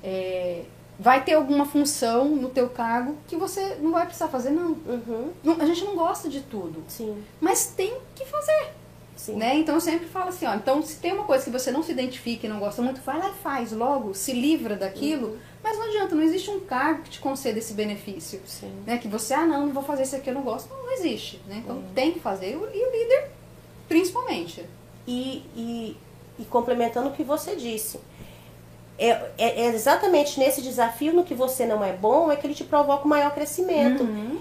[0.02, 0.62] é,
[0.98, 4.72] vai ter alguma função no teu cargo que você não vai precisar fazer, não.
[4.72, 7.22] Uhum, Não- A gente não gosta de tudo, sim.
[7.40, 8.68] mas tem que fazer.
[9.16, 9.36] Sim.
[9.36, 9.54] Né?
[9.56, 11.92] Então eu sempre falo assim, ó, então se tem uma coisa que você não se
[11.92, 15.28] identifica e não gosta muito, vai lá e faz logo, se livra daquilo.
[15.28, 15.38] Uhum.
[15.62, 18.40] Mas não adianta, não existe um cargo que te conceda esse benefício.
[18.44, 18.72] Sim.
[18.84, 18.98] Né?
[18.98, 20.68] Que você, ah não, não vou fazer isso aqui, eu não gosto.
[20.68, 21.40] Não, não existe.
[21.46, 21.62] Né?
[21.64, 21.84] Então Uhum.
[21.94, 22.50] tem que fazer.
[22.52, 23.30] E o líder,
[23.88, 24.64] principalmente.
[25.06, 25.96] E, e,
[26.38, 27.98] e complementando o que você disse,
[28.98, 32.54] é, é- é exatamente nesse desafio no que você não é bom é que ele
[32.54, 34.02] te provoca o maior crescimento.
[34.02, 34.38] Uhum.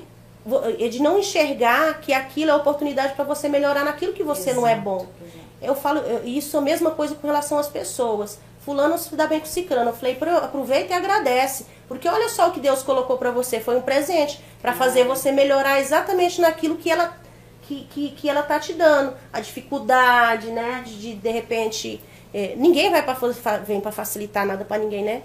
[0.79, 4.67] É de não enxergar que aquilo é oportunidade para você melhorar naquilo que você não
[4.67, 4.97] é Exato, bom.
[5.21, 5.43] exato.
[5.61, 8.37] Eu falo, eu- isso é a mesma coisa com relação às pessoas.
[8.65, 9.89] Fulano se dá bem com ciclano.
[9.91, 11.65] Eu falei, "Pro- aproveita e agradece.
[11.87, 13.59] Porque olha só o que Deus colocou para você.
[13.59, 17.15] Foi um presente para fazer você melhorar exatamente naquilo que ela,
[17.63, 19.13] que, que, que ela tá te dando.
[19.31, 20.81] A dificuldade, né?
[20.85, 22.01] De, de, de repente.
[22.33, 23.15] Eh, ninguém vai pra,
[23.59, 25.21] vem para facilitar nada para ninguém, né?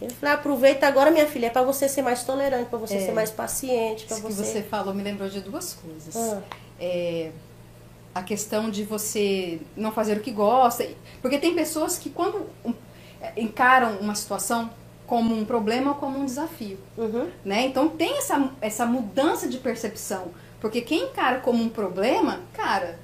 [0.00, 3.00] Eu falei, aproveita agora, minha filha, é para você ser mais tolerante, para você É.
[3.00, 4.44] ser mais paciente, para Isso que você.
[4.44, 6.16] você falou me lembrou de duas coisas.
[6.16, 6.40] Ah.
[6.80, 7.30] É,
[8.14, 10.86] a questão de você não fazer o que gosta.
[11.20, 12.46] Porque tem pessoas que quando
[13.20, 14.70] é, encaram uma situação
[15.06, 16.78] como um problema ou como um desafio.
[16.96, 17.28] Uhum.
[17.44, 17.66] Né?
[17.66, 20.28] Então tem essa, essa mudança de percepção.
[20.60, 22.98] Porque quem encara como um problema, cara,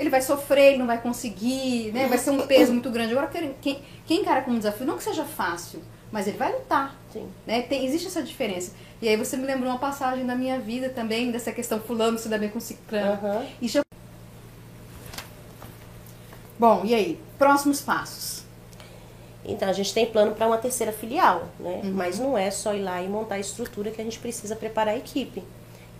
[0.00, 2.08] ele vai sofrer, ele não vai conseguir, né?
[2.08, 3.12] vai ser um peso muito grande.
[3.12, 3.28] Agora,
[3.60, 5.80] quem, quem- encara como um desafio, não que seja fácil,
[6.10, 6.96] mas ele vai lutar.
[7.12, 7.28] Sim.
[7.46, 7.60] Né?
[7.62, 8.72] Tem, existe essa diferença.
[9.02, 12.28] E aí você me lembrou uma passagem da minha vida também, dessa questão fulano se
[12.28, 13.46] dá bem com ciclano.
[13.60, 13.82] Isso eu...
[16.58, 17.20] Bom, e aí?
[17.38, 18.42] Próximos passos.
[19.44, 21.80] Então, a gente tem plano para uma terceira filial, né?
[21.84, 21.92] Uhum.
[21.92, 24.94] Mas não é só ir lá e montar a estrutura que a gente precisa preparar
[24.94, 25.42] a equipe.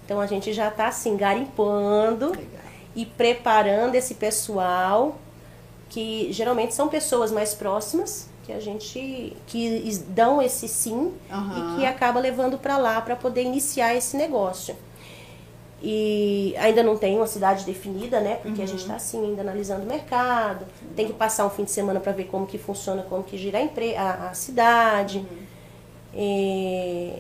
[0.05, 2.70] Então, a gente já está assim, garimpando Legal.
[2.95, 5.19] E preparando esse pessoal,
[5.89, 11.75] que geralmente são pessoas mais próximas, que a gente, que dão esse sim Aham.
[11.75, 14.77] e que acaba levando para lá para poder iniciar esse negócio.
[15.83, 18.37] E ainda não tem uma cidade definida, né?
[18.43, 20.67] Porque a gente está assim ainda analisando o mercado.
[20.95, 23.59] Tem que passar um fim de semana para ver como que funciona, como que gira
[23.59, 25.25] a, empre a, a cidade.
[26.15, 27.15] E,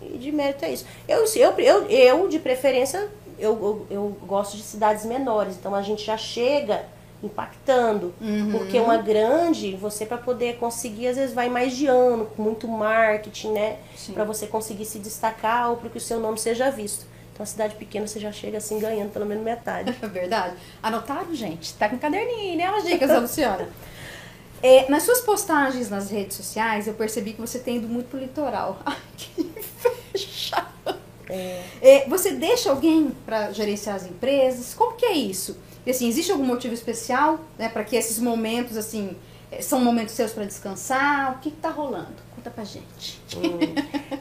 [0.00, 0.86] e de mérito é isso.
[1.06, 3.10] Eu, eu, eu, eu de preferência,
[3.40, 5.56] eu, eu, eu gosto de cidades menores.
[5.56, 6.84] Então a gente já chega
[7.22, 8.14] impactando.
[8.20, 8.52] Uhum.
[8.52, 12.66] Porque uma grande, você para poder conseguir, às vezes vai mais de ano, com muito
[12.66, 13.76] marketing, né?
[14.12, 17.06] Para você conseguir se destacar ou para que o seu nome seja visto.
[17.32, 19.96] Então, a cidade pequena você já chega assim ganhando pelo menos metade.
[20.02, 20.56] É verdade.
[20.82, 21.74] Anotaram, gente?
[21.74, 22.66] Tá com caderninho, né?
[22.66, 23.68] As dicas da Luciana.
[24.62, 28.18] É, nas suas postagens nas redes sociais, eu percebi que você tem ido muito pro
[28.18, 28.78] litoral.
[28.84, 30.66] Ai, que inveja!
[31.30, 34.74] É, você deixa alguém para gerenciar as empresas?
[34.74, 35.56] Como que é isso?
[35.84, 39.16] E assim, existe algum motivo especial, né, para que esses momentos assim
[39.50, 41.32] eh, são momentos seus para descansar?
[41.32, 42.14] O que, que tá rolando?
[42.36, 43.20] Conta pra gente.
[43.36, 43.58] Hum.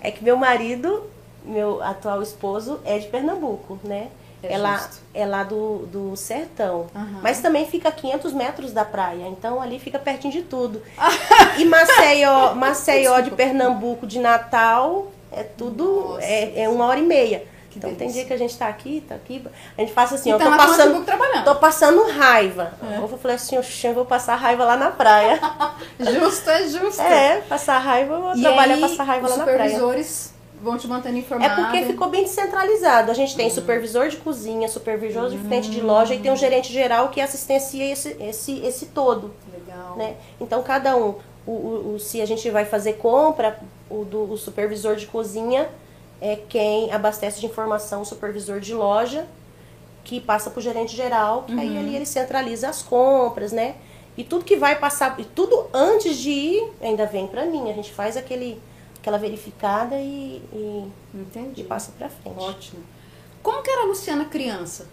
[0.01, 1.03] É que meu marido,
[1.43, 4.09] meu atual esposo, é de Pernambuco, né?
[4.41, 6.87] É É, lá, é lá do, do sertão.
[6.95, 7.19] Aham.
[7.21, 9.27] Mas também fica a 500 metros da praia.
[9.27, 10.81] Então ali fica pertinho de tudo.
[11.59, 13.31] e Maceió, Maceió de.
[13.31, 16.17] Pernambuco, de Natal, é tudo.
[16.19, 17.43] É, é uma hora e meia.
[17.69, 18.21] Que então tem delícia.
[18.21, 19.43] dia que a gente tá aqui, tá aqui.
[19.77, 21.05] A gente passa assim, Então, eu tô lá com o passando.
[21.05, 21.43] trabalhando.
[21.45, 22.73] Tô passando raiva.
[22.91, 22.97] É.
[22.97, 25.39] Eu falei assim, "Oxe, eu vou passar raiva lá na praia.
[25.99, 26.99] Justo é justo.
[27.01, 29.57] é, passar raiva, eu vou E trabalhar aí, passar raiva os lá na praia.
[29.69, 31.61] supervisores vão te mantendo É informado.
[31.61, 33.11] porque ficou bem descentralizado.
[33.11, 36.73] A gente tem supervisor de cozinha, supervisor de frente de loja e tem um gerente
[36.73, 39.95] geral que assistencia esse, esse, esse todo, Legal.
[39.95, 40.15] né?
[40.41, 41.15] Então cada um,
[41.45, 43.59] o, o, o- se a gente vai fazer compra,
[43.89, 45.69] o, do, o supervisor de cozinha
[46.21, 49.25] é quem abastece de informação o supervisor de loja,
[50.03, 53.75] que passa para o gerente geral, que aí ali ele centraliza as compras, né?
[54.17, 57.69] E tudo que vai passar, e tudo antes de ir, ainda vem para mim.
[57.69, 58.61] A gente faz aquele,
[58.99, 60.91] aquela verificada e, e,
[61.55, 62.37] e passa para frente.
[62.37, 62.83] Ótimo.
[63.41, 64.87] Como que era a Luciana criança?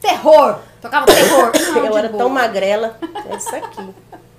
[0.00, 0.58] Terror!
[0.80, 1.52] Tocava terror.
[1.74, 2.18] Não, Eu era boa.
[2.18, 2.98] tão magrela,
[3.30, 3.94] é isso aqui.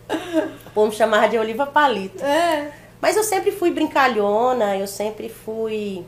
[0.77, 2.23] Povo me chamava de Oliva Palito.
[2.23, 2.71] É.
[3.01, 6.05] Mas eu sempre fui brincalhona, eu sempre fui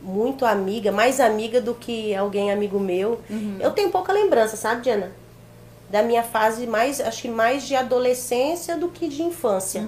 [0.00, 3.18] muito amiga, mais amiga do que alguém amigo meu.
[3.58, 5.10] Eu tenho pouca lembrança, sabe, Diana?
[5.90, 9.80] Da minha fase mais, acho que mais de adolescência do que de infância.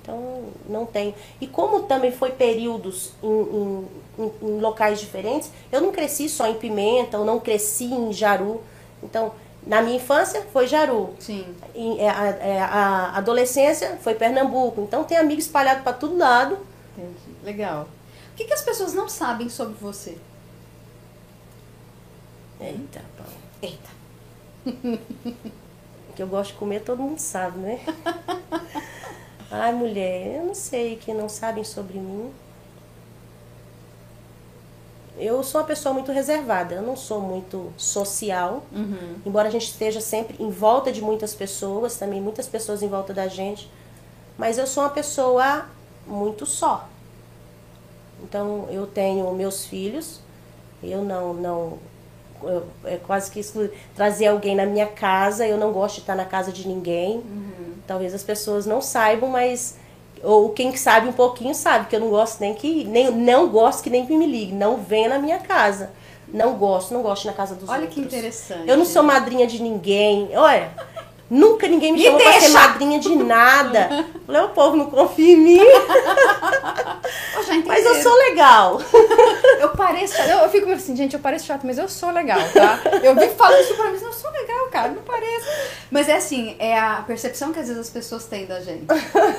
[0.00, 1.14] Então, não tenho.
[1.42, 3.86] E como também foi períodos em, em-
[4.18, 8.62] em- em locais diferentes, eu não cresci só em Pimenta, eu não cresci em Jaru.
[9.02, 9.32] Então,
[9.68, 11.14] na minha infância foi Jaru.
[11.20, 11.54] Sim.
[11.74, 14.80] Em- é, a, é, a adolescência foi Pernambuco.
[14.80, 16.58] Então, tem amigos espalhados para todo lado.
[16.96, 17.36] Entendi.
[17.44, 17.86] Legal.
[18.32, 20.16] O que, que as pessoas não sabem sobre você?
[22.60, 23.26] Eita, pau.
[23.62, 23.90] Eita.
[26.16, 27.80] que eu gosto de comer, todo mundo sabe, né?
[29.50, 32.32] Ai, mulher, eu não sei que não sabem sobre mim.
[35.18, 39.16] Eu sou uma pessoa muito reservada, eu não sou muito social, Uhum.
[39.26, 43.12] embora a gente esteja sempre em volta de muitas pessoas, também muitas pessoas em volta
[43.12, 43.70] da gente,
[44.36, 45.66] mas eu sou uma pessoa
[46.06, 46.88] muito só.
[48.22, 50.20] Então eu tenho meus filhos,
[50.82, 51.78] eu não não
[52.42, 53.68] eu, é quase que exclu...
[53.96, 57.22] trazer alguém na minha casa, eu não gosto de estar na casa de ninguém.
[57.86, 59.76] Talvez as pessoas não saibam, mas
[60.22, 63.82] ou quem sabe um pouquinho sabe que eu não gosto nem que nem não gosto
[63.82, 65.90] que nem que me ligue, não venha na minha casa.
[66.32, 67.94] Não gosto, não gosto na casa dos Olha outros.
[67.94, 68.68] que interessante.
[68.68, 70.28] Eu não sou madrinha de ninguém.
[70.36, 70.70] Olha,
[71.30, 72.54] nunca ninguém me, Me chamou pra ser deixa!
[72.54, 74.06] madrinha de nada.
[74.26, 75.78] Falei, o povo não confia em mim, Eu
[77.66, 78.80] mas eu sou legal.
[79.58, 80.20] Eu pareço.
[80.22, 82.78] Eu, eu fico assim, gente, eu pareço chato, mas eu sou legal, tá?
[83.02, 85.46] Eu vi falando isso pra mim, mas eu sou legal, cara, não pareço.
[85.90, 88.86] Mas é assim, é a percepção que às vezes as pessoas têm da gente.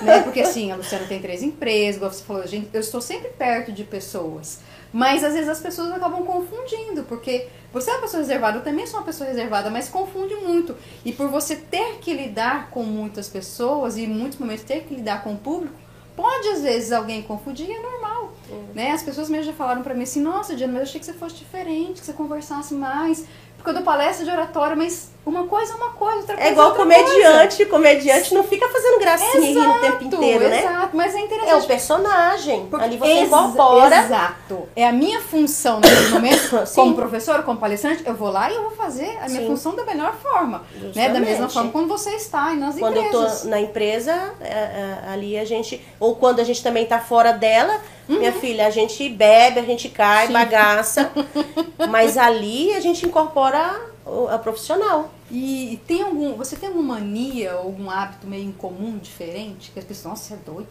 [0.02, 0.22] Né?
[0.24, 3.72] Porque assim, a Luciana tem três empresas, igual você falou, gente, eu estou sempre perto
[3.72, 4.60] de pessoas.
[4.92, 8.88] Mas às vezes as pessoas acabam confundindo, porque você é uma pessoa reservada, eu também
[8.88, 10.76] sou uma pessoa reservada, mas confunde muito.
[11.06, 14.96] E por você ter que lidar com muitas pessoas e em muitos momentos ter que
[14.96, 15.76] lidar com o público,
[16.16, 18.34] pode às vezes alguém confundir, é normal.
[18.74, 18.92] Né?
[18.92, 21.14] As pessoas mesmo já falaram pra mim assim, nossa, Diana, mas eu achei que você
[21.14, 23.26] fosse diferente, que você conversasse mais.
[23.56, 26.52] Porque eu dou palestra de oratória, mas uma coisa é uma coisa, outra coisa É
[26.52, 30.16] igual outra comediante, comediante não fica fazendo gracinha e rindo o tempo Coisa.
[30.16, 30.60] inteiro, né?
[30.60, 31.52] Exato, mas é interessante.
[31.52, 32.66] É o personagem.
[32.68, 33.96] Porque- Ali você Ex- incorpora.
[34.00, 34.70] Exato.
[34.76, 36.76] É a minha função naquele momento, Sim.
[36.76, 39.48] como professora, como palestrante, eu vou lá e eu vou fazer a minha Sim.
[39.48, 40.60] função da melhor forma.
[40.74, 40.80] Né?
[40.80, 41.20] Da Justamente.
[41.26, 43.42] mesma forma como você está e nas Quando eu empresas.
[43.42, 45.86] tô na empresa, é, é, ali a gente.
[46.00, 49.90] Ou quando a gente também tá fora dela, minha filha, a gente bebe, a gente
[49.90, 50.28] cai, Uhum.
[50.28, 50.34] Sim.
[50.34, 51.12] bagaça.
[51.90, 53.89] mas ali a gente incorpora
[54.30, 55.10] a profissional.
[55.32, 56.36] E, tem algum.
[56.36, 59.72] Você tem alguma mania ou algum hábito meio incomum, diferente?
[59.72, 60.70] Que as pessoas, nossa, você é doida.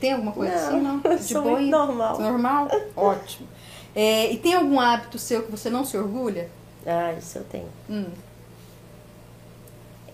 [0.00, 1.00] Tem alguma coisa assim, não?
[1.04, 2.18] eu sou muito e- normal.
[2.18, 2.68] Normal?
[2.96, 3.48] Ótimo.
[3.94, 6.50] É, e tem algum hábito seu que você não se orgulha?
[6.86, 7.68] Ah, isso eu tenho.
[7.88, 8.06] Hum.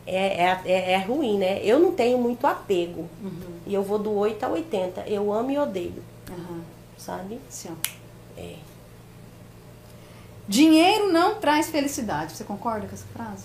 [0.07, 1.61] É, é, é, é ruim, né?
[1.65, 3.09] Eu não tenho muito apego.
[3.23, 3.59] Uhum.
[3.67, 5.03] E eu vou do 8 a 80.
[5.07, 6.63] Eu amo e odeio, Aham.
[6.99, 7.39] sabe?
[7.67, 7.73] Ó.
[8.37, 8.55] É.
[10.51, 12.33] Dinheiro não traz felicidade.
[12.37, 13.45] Você concorda com essa frase?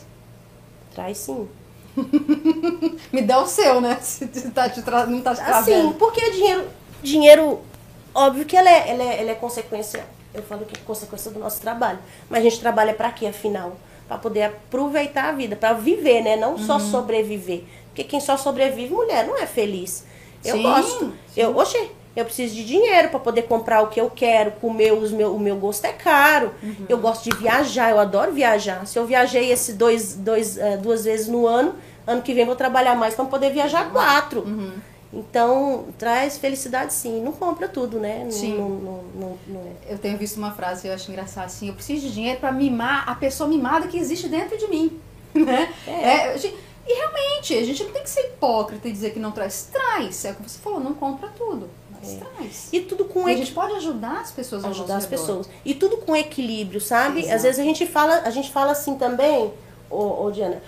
[0.96, 1.48] Traz sim.
[3.14, 4.00] Me dá o seu, né?
[4.02, 5.06] Se tá te tra...
[5.06, 5.94] não tá te Assim, trazendo.
[5.94, 6.68] porque dinheiro,
[7.04, 7.62] dinheiro,
[8.14, 10.04] óbvio que ela é, ela é, ela é consequência,
[10.34, 12.00] eu falo que é consequência do nosso trabalho.
[12.28, 13.78] Mas a gente trabalha para quê, afinal?
[14.08, 16.36] Para poder aproveitar a vida, para viver, né?
[16.36, 16.92] Não só Uhum.
[16.92, 17.64] sobreviver.
[17.90, 20.06] Porque quem só sobrevive, mulher, não é feliz.
[20.44, 21.00] Eu Sim, gosto.
[21.06, 21.14] sim.
[21.38, 25.12] Eu, oxe, eu preciso de dinheiro para poder comprar o que eu quero, comer os
[25.12, 26.52] meu, o meu gosto é caro.
[26.64, 26.86] Uhum.
[26.88, 28.86] Eu gosto de viajar, eu adoro viajar.
[28.88, 31.76] Se eu viajei esse dois, dois, eh, duas vezes no ano,
[32.08, 34.42] ano que vem vou trabalhar mais para poder viajar quatro.
[34.42, 34.74] Uhum.
[35.14, 37.22] Então, traz felicidade sim.
[37.22, 38.28] Não compra tudo, né?
[38.30, 38.58] Sim.
[38.58, 41.74] não- não- não- não- Eu tenho visto uma frase que eu acho engraçada assim: eu
[41.74, 45.00] preciso de dinheiro pra mimar a pessoa mimada que existe dentro de mim.
[45.36, 45.70] Né?
[45.88, 46.38] É.
[46.38, 46.56] gente-
[46.88, 49.70] e realmente, a gente não tem que ser hipócrita e dizer que não traz.
[49.72, 50.24] Traz.
[50.26, 51.70] É o que você falou, não compra tudo.
[52.02, 52.18] Mas É.
[52.18, 52.70] traz.
[52.72, 55.50] E tudo com E a gente pode ajudar as pessoas ao ajudar as pessoas.
[55.64, 57.20] E tudo com equilíbrio, sabe?
[57.22, 57.36] Exato.
[57.36, 59.52] Às vezes a gente fala, a gente fala assim também,
[59.90, 60.62] ô, ô Diana.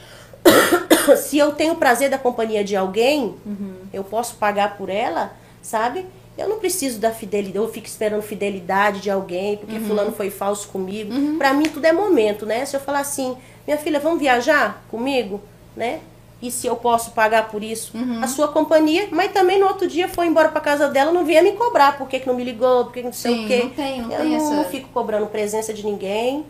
[1.18, 3.76] se eu tenho prazer da companhia de alguém, Uhum.
[3.94, 6.06] eu posso pagar por ela, sabe?
[6.38, 9.86] Eu não preciso da fidelidade, eu fico esperando fidelidade de alguém, porque Uhum.
[9.88, 11.12] fulano foi falso comigo.
[11.38, 12.64] Pra mim tudo é momento, né?
[12.66, 15.42] Se eu falar assim, minha filha, vamos viajar comigo,
[15.76, 16.00] né?
[16.42, 18.24] E se eu posso pagar por isso, Uhum.
[18.24, 21.42] a sua companhia, mas também no outro dia foi embora pra casa dela, não vinha
[21.42, 23.48] me cobrar, por que, que não me ligou, por que, que não sei Sim, o
[23.48, 23.64] quê.
[23.64, 26.46] não tem- não eu tem não, essa- não fico cobrando presença de ninguém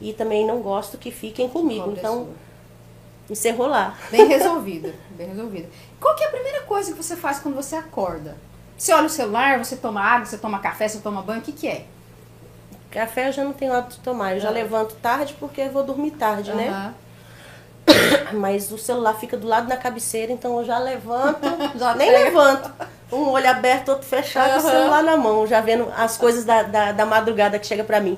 [0.00, 1.90] e também não gosto que fiquem comigo.
[1.96, 2.28] Então, pessoa?
[3.30, 3.96] encerrou lá.
[4.10, 5.68] Bem resolvida, bem resolvida.
[5.98, 8.36] Qual que é a primeira coisa que você faz quando você acorda?
[8.76, 11.52] Você olha o celular, você toma água, você toma café, você toma banho, o que
[11.52, 11.86] que é?
[12.90, 15.84] Café eu já não tenho hábito de tomar, eu já levanto tarde porque eu vou
[15.84, 16.92] dormir tarde, né?
[18.32, 21.40] Mas o celular fica do lado da cabeceira, então eu já levanto,
[21.76, 22.70] Já nem levanto.
[23.12, 24.70] Um olho aberto, outro fechado, o Aham.
[24.70, 28.16] celular na mão, já vendo as coisas da, da, da madrugada que chega pra mim.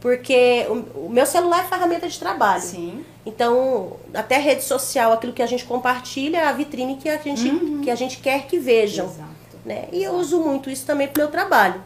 [0.00, 2.60] Porque o, o meu celular é ferramenta de trabalho.
[2.60, 3.04] Sim.
[3.24, 7.50] Então, até rede social, aquilo que a gente compartilha, é a vitrine que a gente,
[7.82, 9.06] que a gente quer que vejam.
[9.06, 9.34] Exato.
[9.64, 9.88] Né?
[9.92, 11.82] E eu uso muito isso também pro meu trabalho.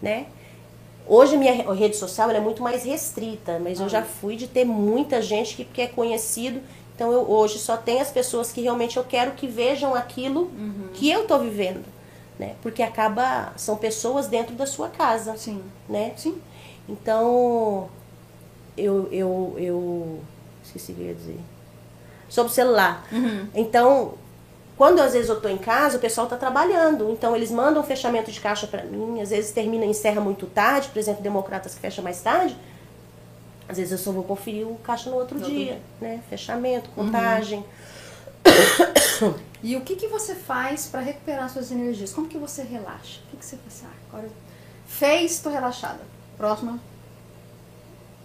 [0.00, 0.26] Né?
[1.08, 4.64] Hoje minha re- rede social é muito mais restrita, mas eu já fui de ter
[4.64, 6.60] muita gente que, que é conhecido.
[6.94, 10.50] Então eu hoje só tenho as pessoas que realmente eu quero que vejam aquilo
[10.94, 11.84] que eu tô vivendo.
[12.38, 12.54] Né?
[12.62, 13.52] Porque acaba.
[13.56, 15.36] São pessoas dentro da sua casa.
[15.36, 15.60] Sim.
[15.88, 16.12] Né?
[16.16, 16.40] Sim.
[16.88, 17.88] Então,
[18.76, 20.18] eu, eu, eu
[20.64, 21.40] esqueci o que eu ia dizer.
[22.28, 23.04] Sobre o celular.
[23.10, 23.48] Uhum.
[23.54, 24.14] Então,
[24.78, 27.10] quando às vezes eu tô em casa, o pessoal tá trabalhando.
[27.10, 30.88] Então eles mandam fechamento de caixa para mim, às vezes termina e encerra muito tarde,
[30.88, 32.56] por exemplo, democratas que fecha mais tarde.
[33.68, 36.22] Às vezes eu só vou conferir o caixa no outro No dia, outro né?
[36.30, 37.64] Fechamento, contagem.
[39.60, 42.12] E o que, que você faz para recuperar suas energias?
[42.12, 43.18] Como que você relaxa?
[43.26, 43.82] O que, que você faz?
[43.84, 44.28] Ah, agora
[44.86, 45.98] fez, tô relaxada.
[46.36, 46.78] Próxima.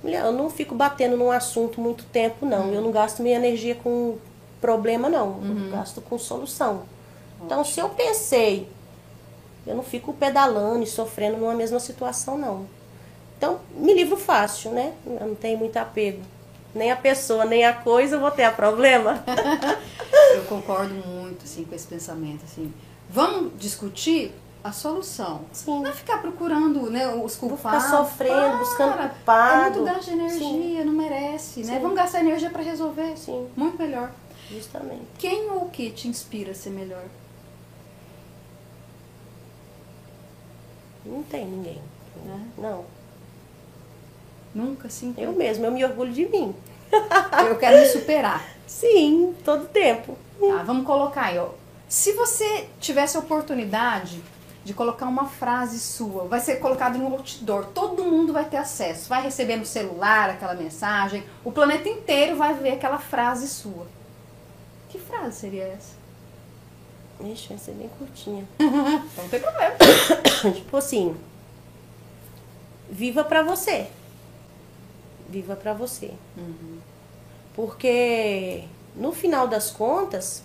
[0.04, 2.72] Mulher, eu não fico batendo num assunto muito tempo, não.
[2.72, 4.20] Eu não gasto minha energia com
[4.64, 5.42] problema, não.
[5.44, 6.84] Eu gasto com solução.
[7.44, 8.70] Então, se eu pensei,
[9.68, 12.66] eu não fico pedalando e sofrendo numa mesma situação, não.
[13.38, 14.94] Então, me livro fácil, né?
[15.06, 16.22] Eu não tenho muito apego.
[16.74, 19.22] Nem a pessoa, nem a coisa, eu vou ter a problema.
[20.34, 22.74] Eu concordo muito assim com esse pensamento assim.
[23.10, 24.32] Vamos discutir
[24.64, 25.42] a solução.
[25.52, 25.82] Sim.
[25.82, 27.84] Não é ficar procurando, né, os Vou culpados.
[27.84, 29.10] ficar sofrendo, buscando Para.
[29.10, 29.54] culpado.
[29.54, 31.74] É muito gasto de energia, não merece, né?
[31.76, 31.80] Sim.
[31.82, 33.18] Vamos gastar energia para resolver.
[33.18, 33.48] Sim.
[33.56, 34.10] Muito melhor.
[34.54, 35.08] Justamente.
[35.18, 37.04] Quem ou o que te inspira a ser melhor?
[41.06, 41.82] Não tem ninguém.
[42.24, 42.48] Né?
[42.58, 42.86] Não.
[44.54, 45.14] Nunca assim.
[45.18, 46.56] Eu mesma, eu me orgulho de mim.
[47.48, 48.46] Eu quero me superar.
[48.68, 50.16] Sim, todo tempo.
[50.40, 51.50] Tá, vamos colocar aí, ó.
[51.88, 54.22] Se você tivesse a oportunidade
[54.64, 59.10] de colocar uma frase sua, vai ser colocado um outdoor, todo mundo vai ter acesso,
[59.10, 63.86] vai receber no celular aquela mensagem, o planeta inteiro vai ver aquela frase sua.
[64.94, 65.96] Que frase seria essa?
[67.20, 68.48] Ixi, vai ser bem curtinha.
[68.60, 68.70] Então
[69.18, 69.74] não tem problema.
[70.54, 71.18] tipo assim,
[72.92, 73.88] viva pra você.
[75.28, 76.12] Viva pra você.
[77.56, 78.66] Porque
[78.96, 80.44] no final das contas,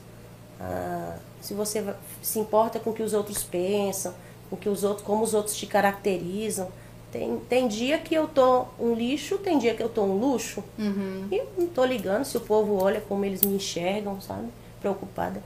[0.58, 1.84] ah, se você
[2.22, 4.14] se importa com o que os outros pensam,
[4.48, 6.70] com o que os outros, como os outros te caracterizam,
[7.10, 10.62] tem, tem dia que eu tô um lixo, tem dia que eu tô um luxo.
[10.78, 11.26] Uhum.
[11.32, 14.48] E não tô ligando se o povo olha como eles me enxergam, sabe?
[14.80, 15.42] Preocupada.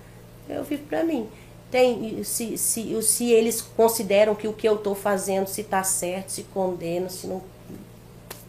[0.48, 1.28] Eu vivo pra mim.
[1.70, 6.30] Tem, se, se, se eles consideram que o que eu tô fazendo, se tá certo,
[6.30, 7.40] se condena, se não.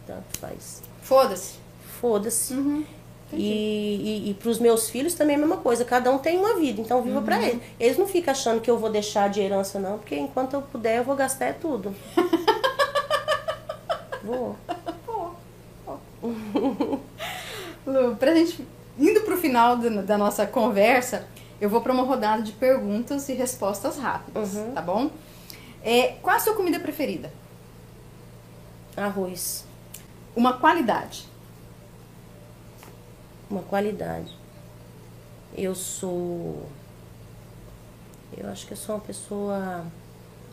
[0.05, 0.81] Tanto faz.
[1.01, 1.53] Foda-se.
[2.01, 2.53] Foda-se.
[2.53, 2.83] Uhum.
[3.31, 5.85] E, e, e pros meus filhos também é a mesma coisa.
[5.85, 7.61] Cada um tem uma vida, então viva pra eles.
[7.79, 10.97] Eles não ficam achando que eu vou deixar de herança, não, porque enquanto eu puder,
[10.97, 11.95] eu vou gastar é tudo.
[14.23, 14.55] vou.
[17.85, 18.65] Lu, pra gente
[18.97, 21.27] indo pro final da, da nossa conversa,
[21.59, 24.71] eu vou pra uma rodada de perguntas e respostas rápidas, Uhum.
[24.73, 25.09] tá bom?
[25.83, 27.31] É, qual a sua comida preferida?
[28.95, 29.65] Arroz.
[30.35, 31.27] Uma qualidade.
[33.49, 34.35] uma qualidade.
[35.55, 36.67] Eu sou.
[38.35, 39.85] Eu acho que eu sou uma pessoa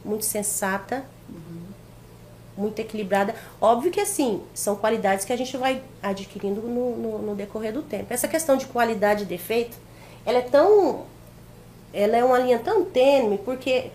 [0.04, 1.04] muito sensata,
[2.60, 3.34] muito equilibrada.
[3.60, 7.82] Óbvio que assim, são qualidades que a gente vai adquirindo no, no, no decorrer do
[7.82, 8.12] tempo.
[8.12, 9.76] Essa questão de qualidade e defeito,
[10.24, 11.04] ela é tão.
[11.92, 13.90] Ela é uma linha tão tênue, porque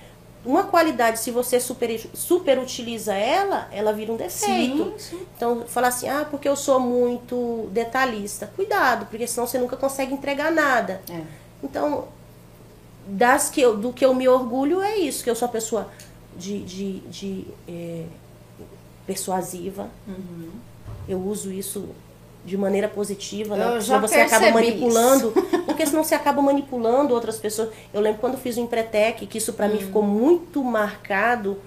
[0.45, 4.93] uma qualidade, se você super, super utiliza ela, ela vira um defeito.
[4.99, 5.27] Sim, sim.
[5.35, 8.51] Então, falar assim, ah, porque eu sou muito detalhista.
[8.55, 11.01] Cuidado, porque senão você nunca consegue entregar nada.
[11.09, 11.21] É.
[11.63, 12.09] Então,
[13.07, 15.89] das que eu, do que eu me orgulho é isso, que eu sou uma pessoa
[16.37, 18.05] de, de, de eh,
[19.05, 19.87] persuasiva.
[20.07, 20.49] Uhum.
[21.07, 21.89] Eu uso isso
[22.43, 23.81] de maneira positiva, né?
[23.81, 25.31] Senão você acaba manipulando.
[25.65, 27.69] Porque senão você acaba manipulando outras pessoas.
[27.93, 29.71] Eu lembro quando fiz o Empretec, que isso para Hum.
[29.71, 31.57] mim ficou muito marcado,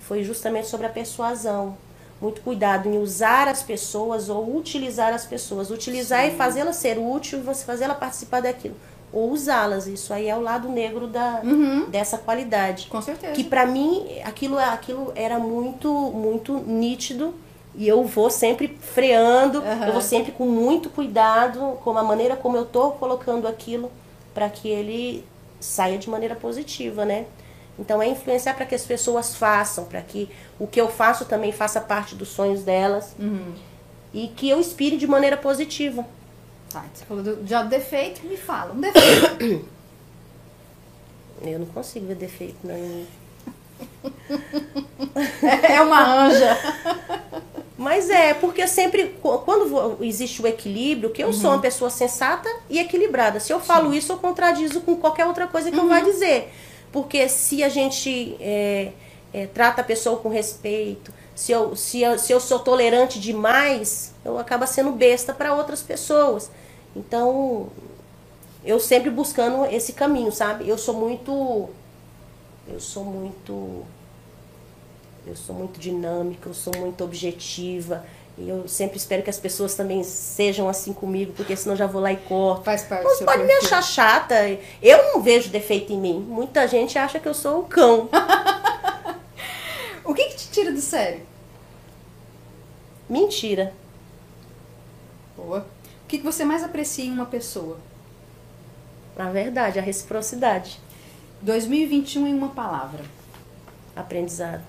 [0.00, 1.76] foi justamente sobre a persuasão.
[2.20, 5.70] Muito cuidado em usar as pessoas ou utilizar as pessoas.
[5.70, 8.74] Utilizar e fazê-las ser útil, você fazê-la participar daquilo.
[9.12, 9.86] Ou usá-las.
[9.86, 11.86] Isso aí é o lado negro da, Uhum.
[11.88, 13.32] dessa qualidade Com certeza.
[13.32, 17.34] que pra mim aquilo aquilo era muito muito nítido
[17.74, 19.86] e eu vou sempre freando Aham.
[19.86, 23.90] eu vou sempre com muito cuidado com a maneira como eu tô colocando aquilo
[24.34, 25.24] para que ele
[25.60, 27.24] saia de maneira positiva né
[27.78, 30.28] então é influenciar para que as pessoas façam para que
[30.58, 33.52] o que eu faço também faça parte dos sonhos delas Uhum.
[34.12, 36.04] e que eu inspire de maneira positiva
[36.72, 38.72] Tá, você falou do, já do defeito, me fala.
[38.74, 39.68] Um defeito.
[41.42, 43.06] eu não consigo ver defeito né?
[45.62, 46.58] é uma anja.
[47.76, 52.48] Mas é, porque sempre, qu- quando existe o equilíbrio, que eu sou uma pessoa sensata
[52.68, 53.38] e equilibrada.
[53.38, 56.52] Se eu falo isso, eu contradizo com qualquer outra coisa que eu vá dizer.
[56.90, 58.92] Porque se a gente é,
[59.32, 64.12] é, trata a pessoa com respeito, se eu, se, eu, se eu sou tolerante demais,
[64.28, 66.50] eu acabo sendo besta para outras pessoas.
[66.94, 67.68] Então,
[68.64, 70.68] eu sempre buscando esse caminho, sabe?
[70.68, 71.68] Eu sou muito.
[72.66, 73.86] Eu sou muito
[75.28, 78.04] eu sou muito dinâmica, eu sou muito objetiva,
[78.38, 82.00] E eu sempre espero que as pessoas também sejam assim comigo, porque senão já vou
[82.00, 82.64] lá e corto.
[82.64, 84.34] Faz parte seu pode me achar chata.
[84.80, 86.20] Eu não vejo defeito em mim.
[86.20, 88.08] Muita gente acha que eu sou o cão.
[90.04, 91.20] O que, que te tira do sério?
[93.10, 93.74] Mentira.
[95.38, 95.60] Boa.
[96.04, 97.78] O que, você mais aprecia em uma pessoa?
[99.16, 100.80] Na verdade, a reciprocidade.
[101.42, 103.04] 2021 em uma palavra.
[103.94, 104.62] Aprendizado.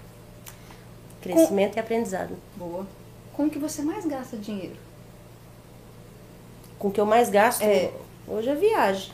[1.22, 2.38] Crescimento e aprendizado.
[2.56, 2.86] Boa.
[3.34, 4.76] Com o que você mais gasta dinheiro?
[6.78, 7.92] Com o que eu mais gasto É.
[8.28, 9.12] hoje é viagem.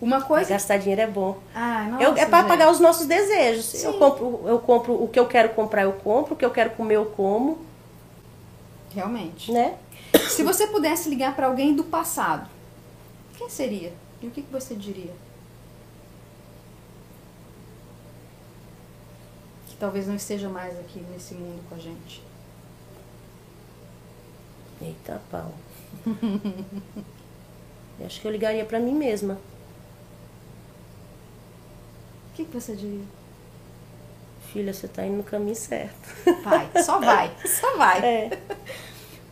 [0.00, 0.50] Uma Mas coisa.
[0.50, 1.38] gastar dinheiro é bom.
[1.54, 3.64] Ah, nossa, Eu- é para pagar os nossos desejos.
[3.66, 3.86] Sim.
[3.86, 6.34] Eu compro, eu compro o que eu quero comprar, eu compro.
[6.34, 7.58] O que eu quero comer, eu como.
[8.94, 9.50] Realmente.
[9.52, 9.74] Né?
[10.28, 12.48] Se você pudesse ligar para alguém do passado,
[13.36, 13.92] quem seria?
[14.20, 15.14] E o que, que você diria?
[19.68, 22.22] Que talvez não esteja mais aqui nesse mundo com a gente.
[24.80, 25.52] Eita pau.
[27.98, 29.38] eu acho que eu ligaria pra mim mesma.
[32.30, 33.04] O que, que você diria?
[34.52, 36.08] Filha, você tá indo no caminho certo.
[36.42, 38.04] Vai, só vai, só vai.
[38.04, 38.42] É.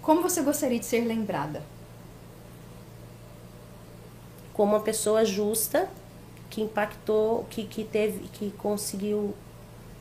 [0.06, 1.64] Como você gostaria de ser lembrada?
[4.54, 5.90] Como uma pessoa justa
[6.48, 9.34] que impactou, que, que teve, que conseguiu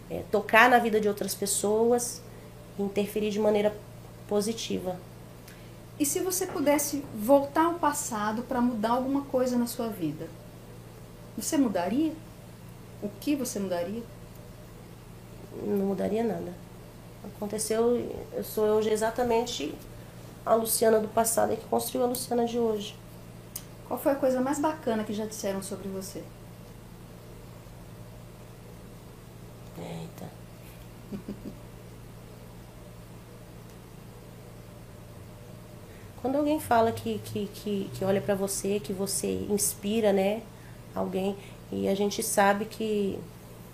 [0.07, 2.21] é, tocar na vida de outras pessoas
[2.77, 3.75] interferir de maneira
[4.27, 4.95] positiva.
[5.99, 10.27] E se você pudesse voltar ao passado para mudar alguma coisa na sua vida?
[11.35, 12.13] Você mudaria?
[13.01, 14.03] O que você mudaria?
[15.63, 16.53] Não mudaria nada.
[17.23, 17.97] Aconteceu,
[18.33, 19.73] eu sou hoje exatamente
[20.45, 22.95] a Luciana do passado e que construiu a Luciana de hoje.
[23.87, 26.23] Qual foi a coisa mais bacana que já disseram sobre você?
[29.77, 30.25] Eita.
[36.21, 40.41] Quando alguém fala que, que, que, que olha pra você, que você inspira, né?
[40.95, 41.37] Alguém,
[41.71, 43.19] e a gente sabe que.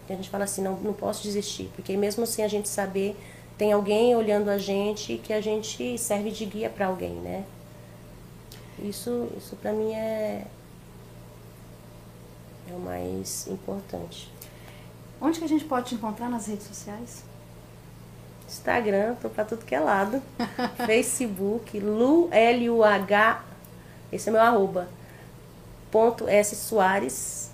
[0.05, 3.15] que a gente fala assim, não, não posso desistir, porque mesmo sem a gente saber,
[3.61, 7.45] tem alguém olhando a gente que a gente serve de guia pra alguém, né?
[8.79, 10.47] Isso, isso pra mim é.
[12.67, 14.33] É o mais importante.
[15.21, 17.23] Onde que a gente pode te encontrar nas redes sociais?
[18.47, 20.23] Instagram, tô pra tudo que é lado.
[20.87, 23.43] Facebook, Lu, L-U-H,
[24.11, 24.89] esse é meu arroba.
[25.91, 27.51] Ponto S Soares.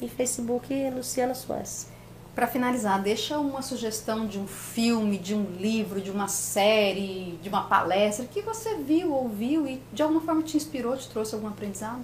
[0.00, 1.91] E Facebook, Luciana Soares.
[2.34, 7.48] Para finalizar, deixa uma sugestão de um filme, de um livro, de uma série, de
[7.48, 11.48] uma palestra que você viu, ouviu e de alguma forma te inspirou, te trouxe algum
[11.48, 12.00] aprendizado?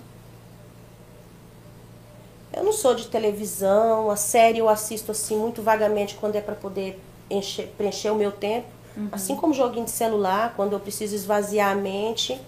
[2.53, 6.55] Eu não sou de televisão, a série eu assisto assim muito vagamente quando é para
[6.55, 7.01] poder
[7.31, 8.67] encher, preencher o meu tempo.
[9.13, 12.39] Assim como joguinho de celular, quando eu preciso esvaziar a mente,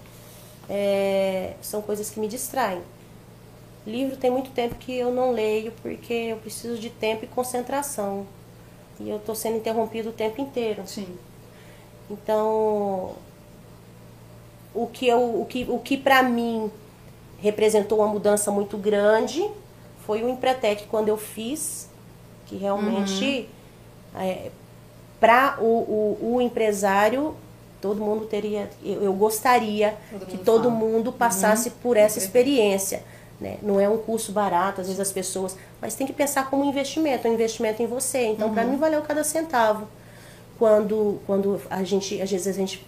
[0.69, 2.81] é, são coisas que me distraem.
[3.85, 8.25] Livro tem muito tempo que eu não leio porque eu preciso de tempo e concentração.
[8.99, 10.83] E eu estou sendo interrompido o tempo inteiro.
[10.85, 11.07] Sim.
[12.09, 13.15] Então,
[14.73, 16.71] o que, eu, o que, o que para mim
[17.39, 19.49] representou uma mudança muito grande
[20.05, 21.89] foi o Empretec quando eu fiz,
[22.45, 23.49] que realmente
[25.19, 27.35] para o, o, o empresário
[27.79, 30.75] todo mundo teria, eu, eu gostaria Todo que todo fala.
[30.75, 33.03] mundo passasse por essa experiência.
[33.41, 33.57] Né?
[33.63, 36.69] Não é um curso barato, às vezes as pessoas, mas tem que pensar como um
[36.69, 38.27] investimento, um investimento em você.
[38.27, 39.87] Então, para mim, valeu cada centavo.
[40.59, 42.85] Quando, quando a gente, às vezes a gente,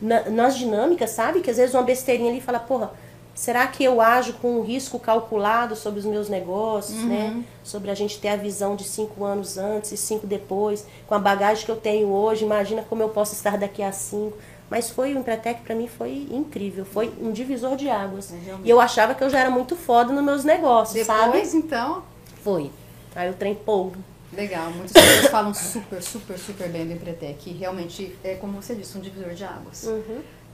[0.00, 1.42] na, nas dinâmicas, sabe?
[1.42, 2.92] Que às vezes uma besteirinha ali fala, porra,
[3.34, 7.44] será que eu ajo com um risco calculado sobre os meus negócios, né?
[7.62, 11.18] Sobre a gente ter a visão de cinco anos antes e cinco depois, com a
[11.18, 14.34] bagagem que eu tenho hoje, imagina como eu posso estar daqui a cinco.
[14.70, 18.32] Mas foi o Empretec para mim foi incrível, foi um divisor de águas.
[18.32, 21.32] É, e eu achava que eu já era muito foda nos meus negócios, sabe?
[21.32, 22.04] Depois, então,
[22.44, 22.70] Foi.
[23.16, 23.96] Aí o trem polvo.
[24.32, 24.70] legal.
[24.70, 27.50] Muitas pessoas falam super, super, super bem do Empretec.
[27.50, 29.88] E realmente, é como você disse, um divisor de águas.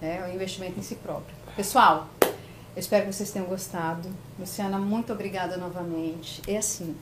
[0.00, 1.36] É um investimento em si próprio.
[1.54, 4.08] Pessoal, eu espero que vocês tenham gostado.
[4.38, 6.40] Luciana, muito obrigada novamente.
[6.48, 6.96] É assim,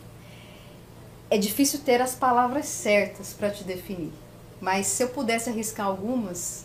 [1.31, 4.13] é difícil ter as palavras certas para te definir.
[4.61, 6.64] Mas se eu pudesse arriscar algumas,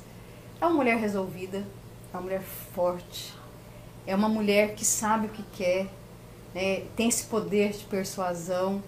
[0.61, 1.65] é uma mulher resolvida,
[2.13, 2.41] é uma mulher
[2.73, 3.33] forte,
[4.05, 5.87] é uma mulher que sabe o que quer,
[6.53, 8.81] né, tem esse poder de persuasão.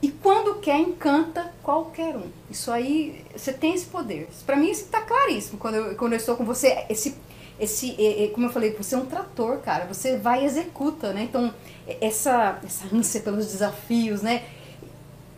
[0.00, 2.28] E quando quer, encanta qualquer um.
[2.50, 4.28] Isso aí, você tem esse poder.
[4.44, 5.58] Para mim, isso tá claríssimo.
[5.58, 7.16] Quando eu, quando eu estou com você, esse,
[7.58, 7.96] esse
[8.34, 9.86] como eu falei, você é um trator, cara.
[9.86, 11.22] Você vai e executa, né?
[11.22, 11.54] Então,
[12.00, 14.42] essa, essa ânsia pelos desafios, né?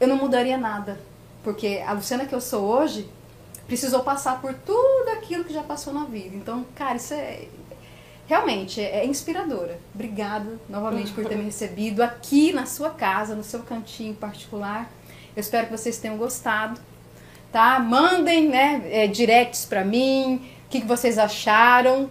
[0.01, 0.99] Eu não mudaria nada.
[1.43, 3.07] Porque a Luciana que eu sou hoje,
[3.67, 6.37] precisou passar por tudo aquilo que já passou na vida.
[6.37, 7.49] Então, cara, isso é
[8.27, 9.79] realmente é, é inspiradora.
[9.95, 14.91] Obrigada novamente por ter me recebido aqui na sua casa, no seu cantinho particular.
[15.37, 16.81] Eu espero que vocês tenham gostado,
[17.53, 17.79] tá?
[17.79, 20.37] Mandem, né, é, directs para mim,
[20.67, 22.11] o que, que vocês acharam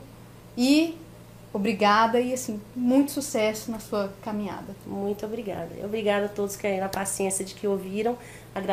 [0.58, 0.98] e
[1.54, 4.76] obrigada e assim muito sucesso na sua caminhada.
[4.86, 5.70] Muito obrigada.
[5.84, 8.18] Obrigada a todos que aí na paciência de que ouviram.
[8.54, 8.72] Agradeço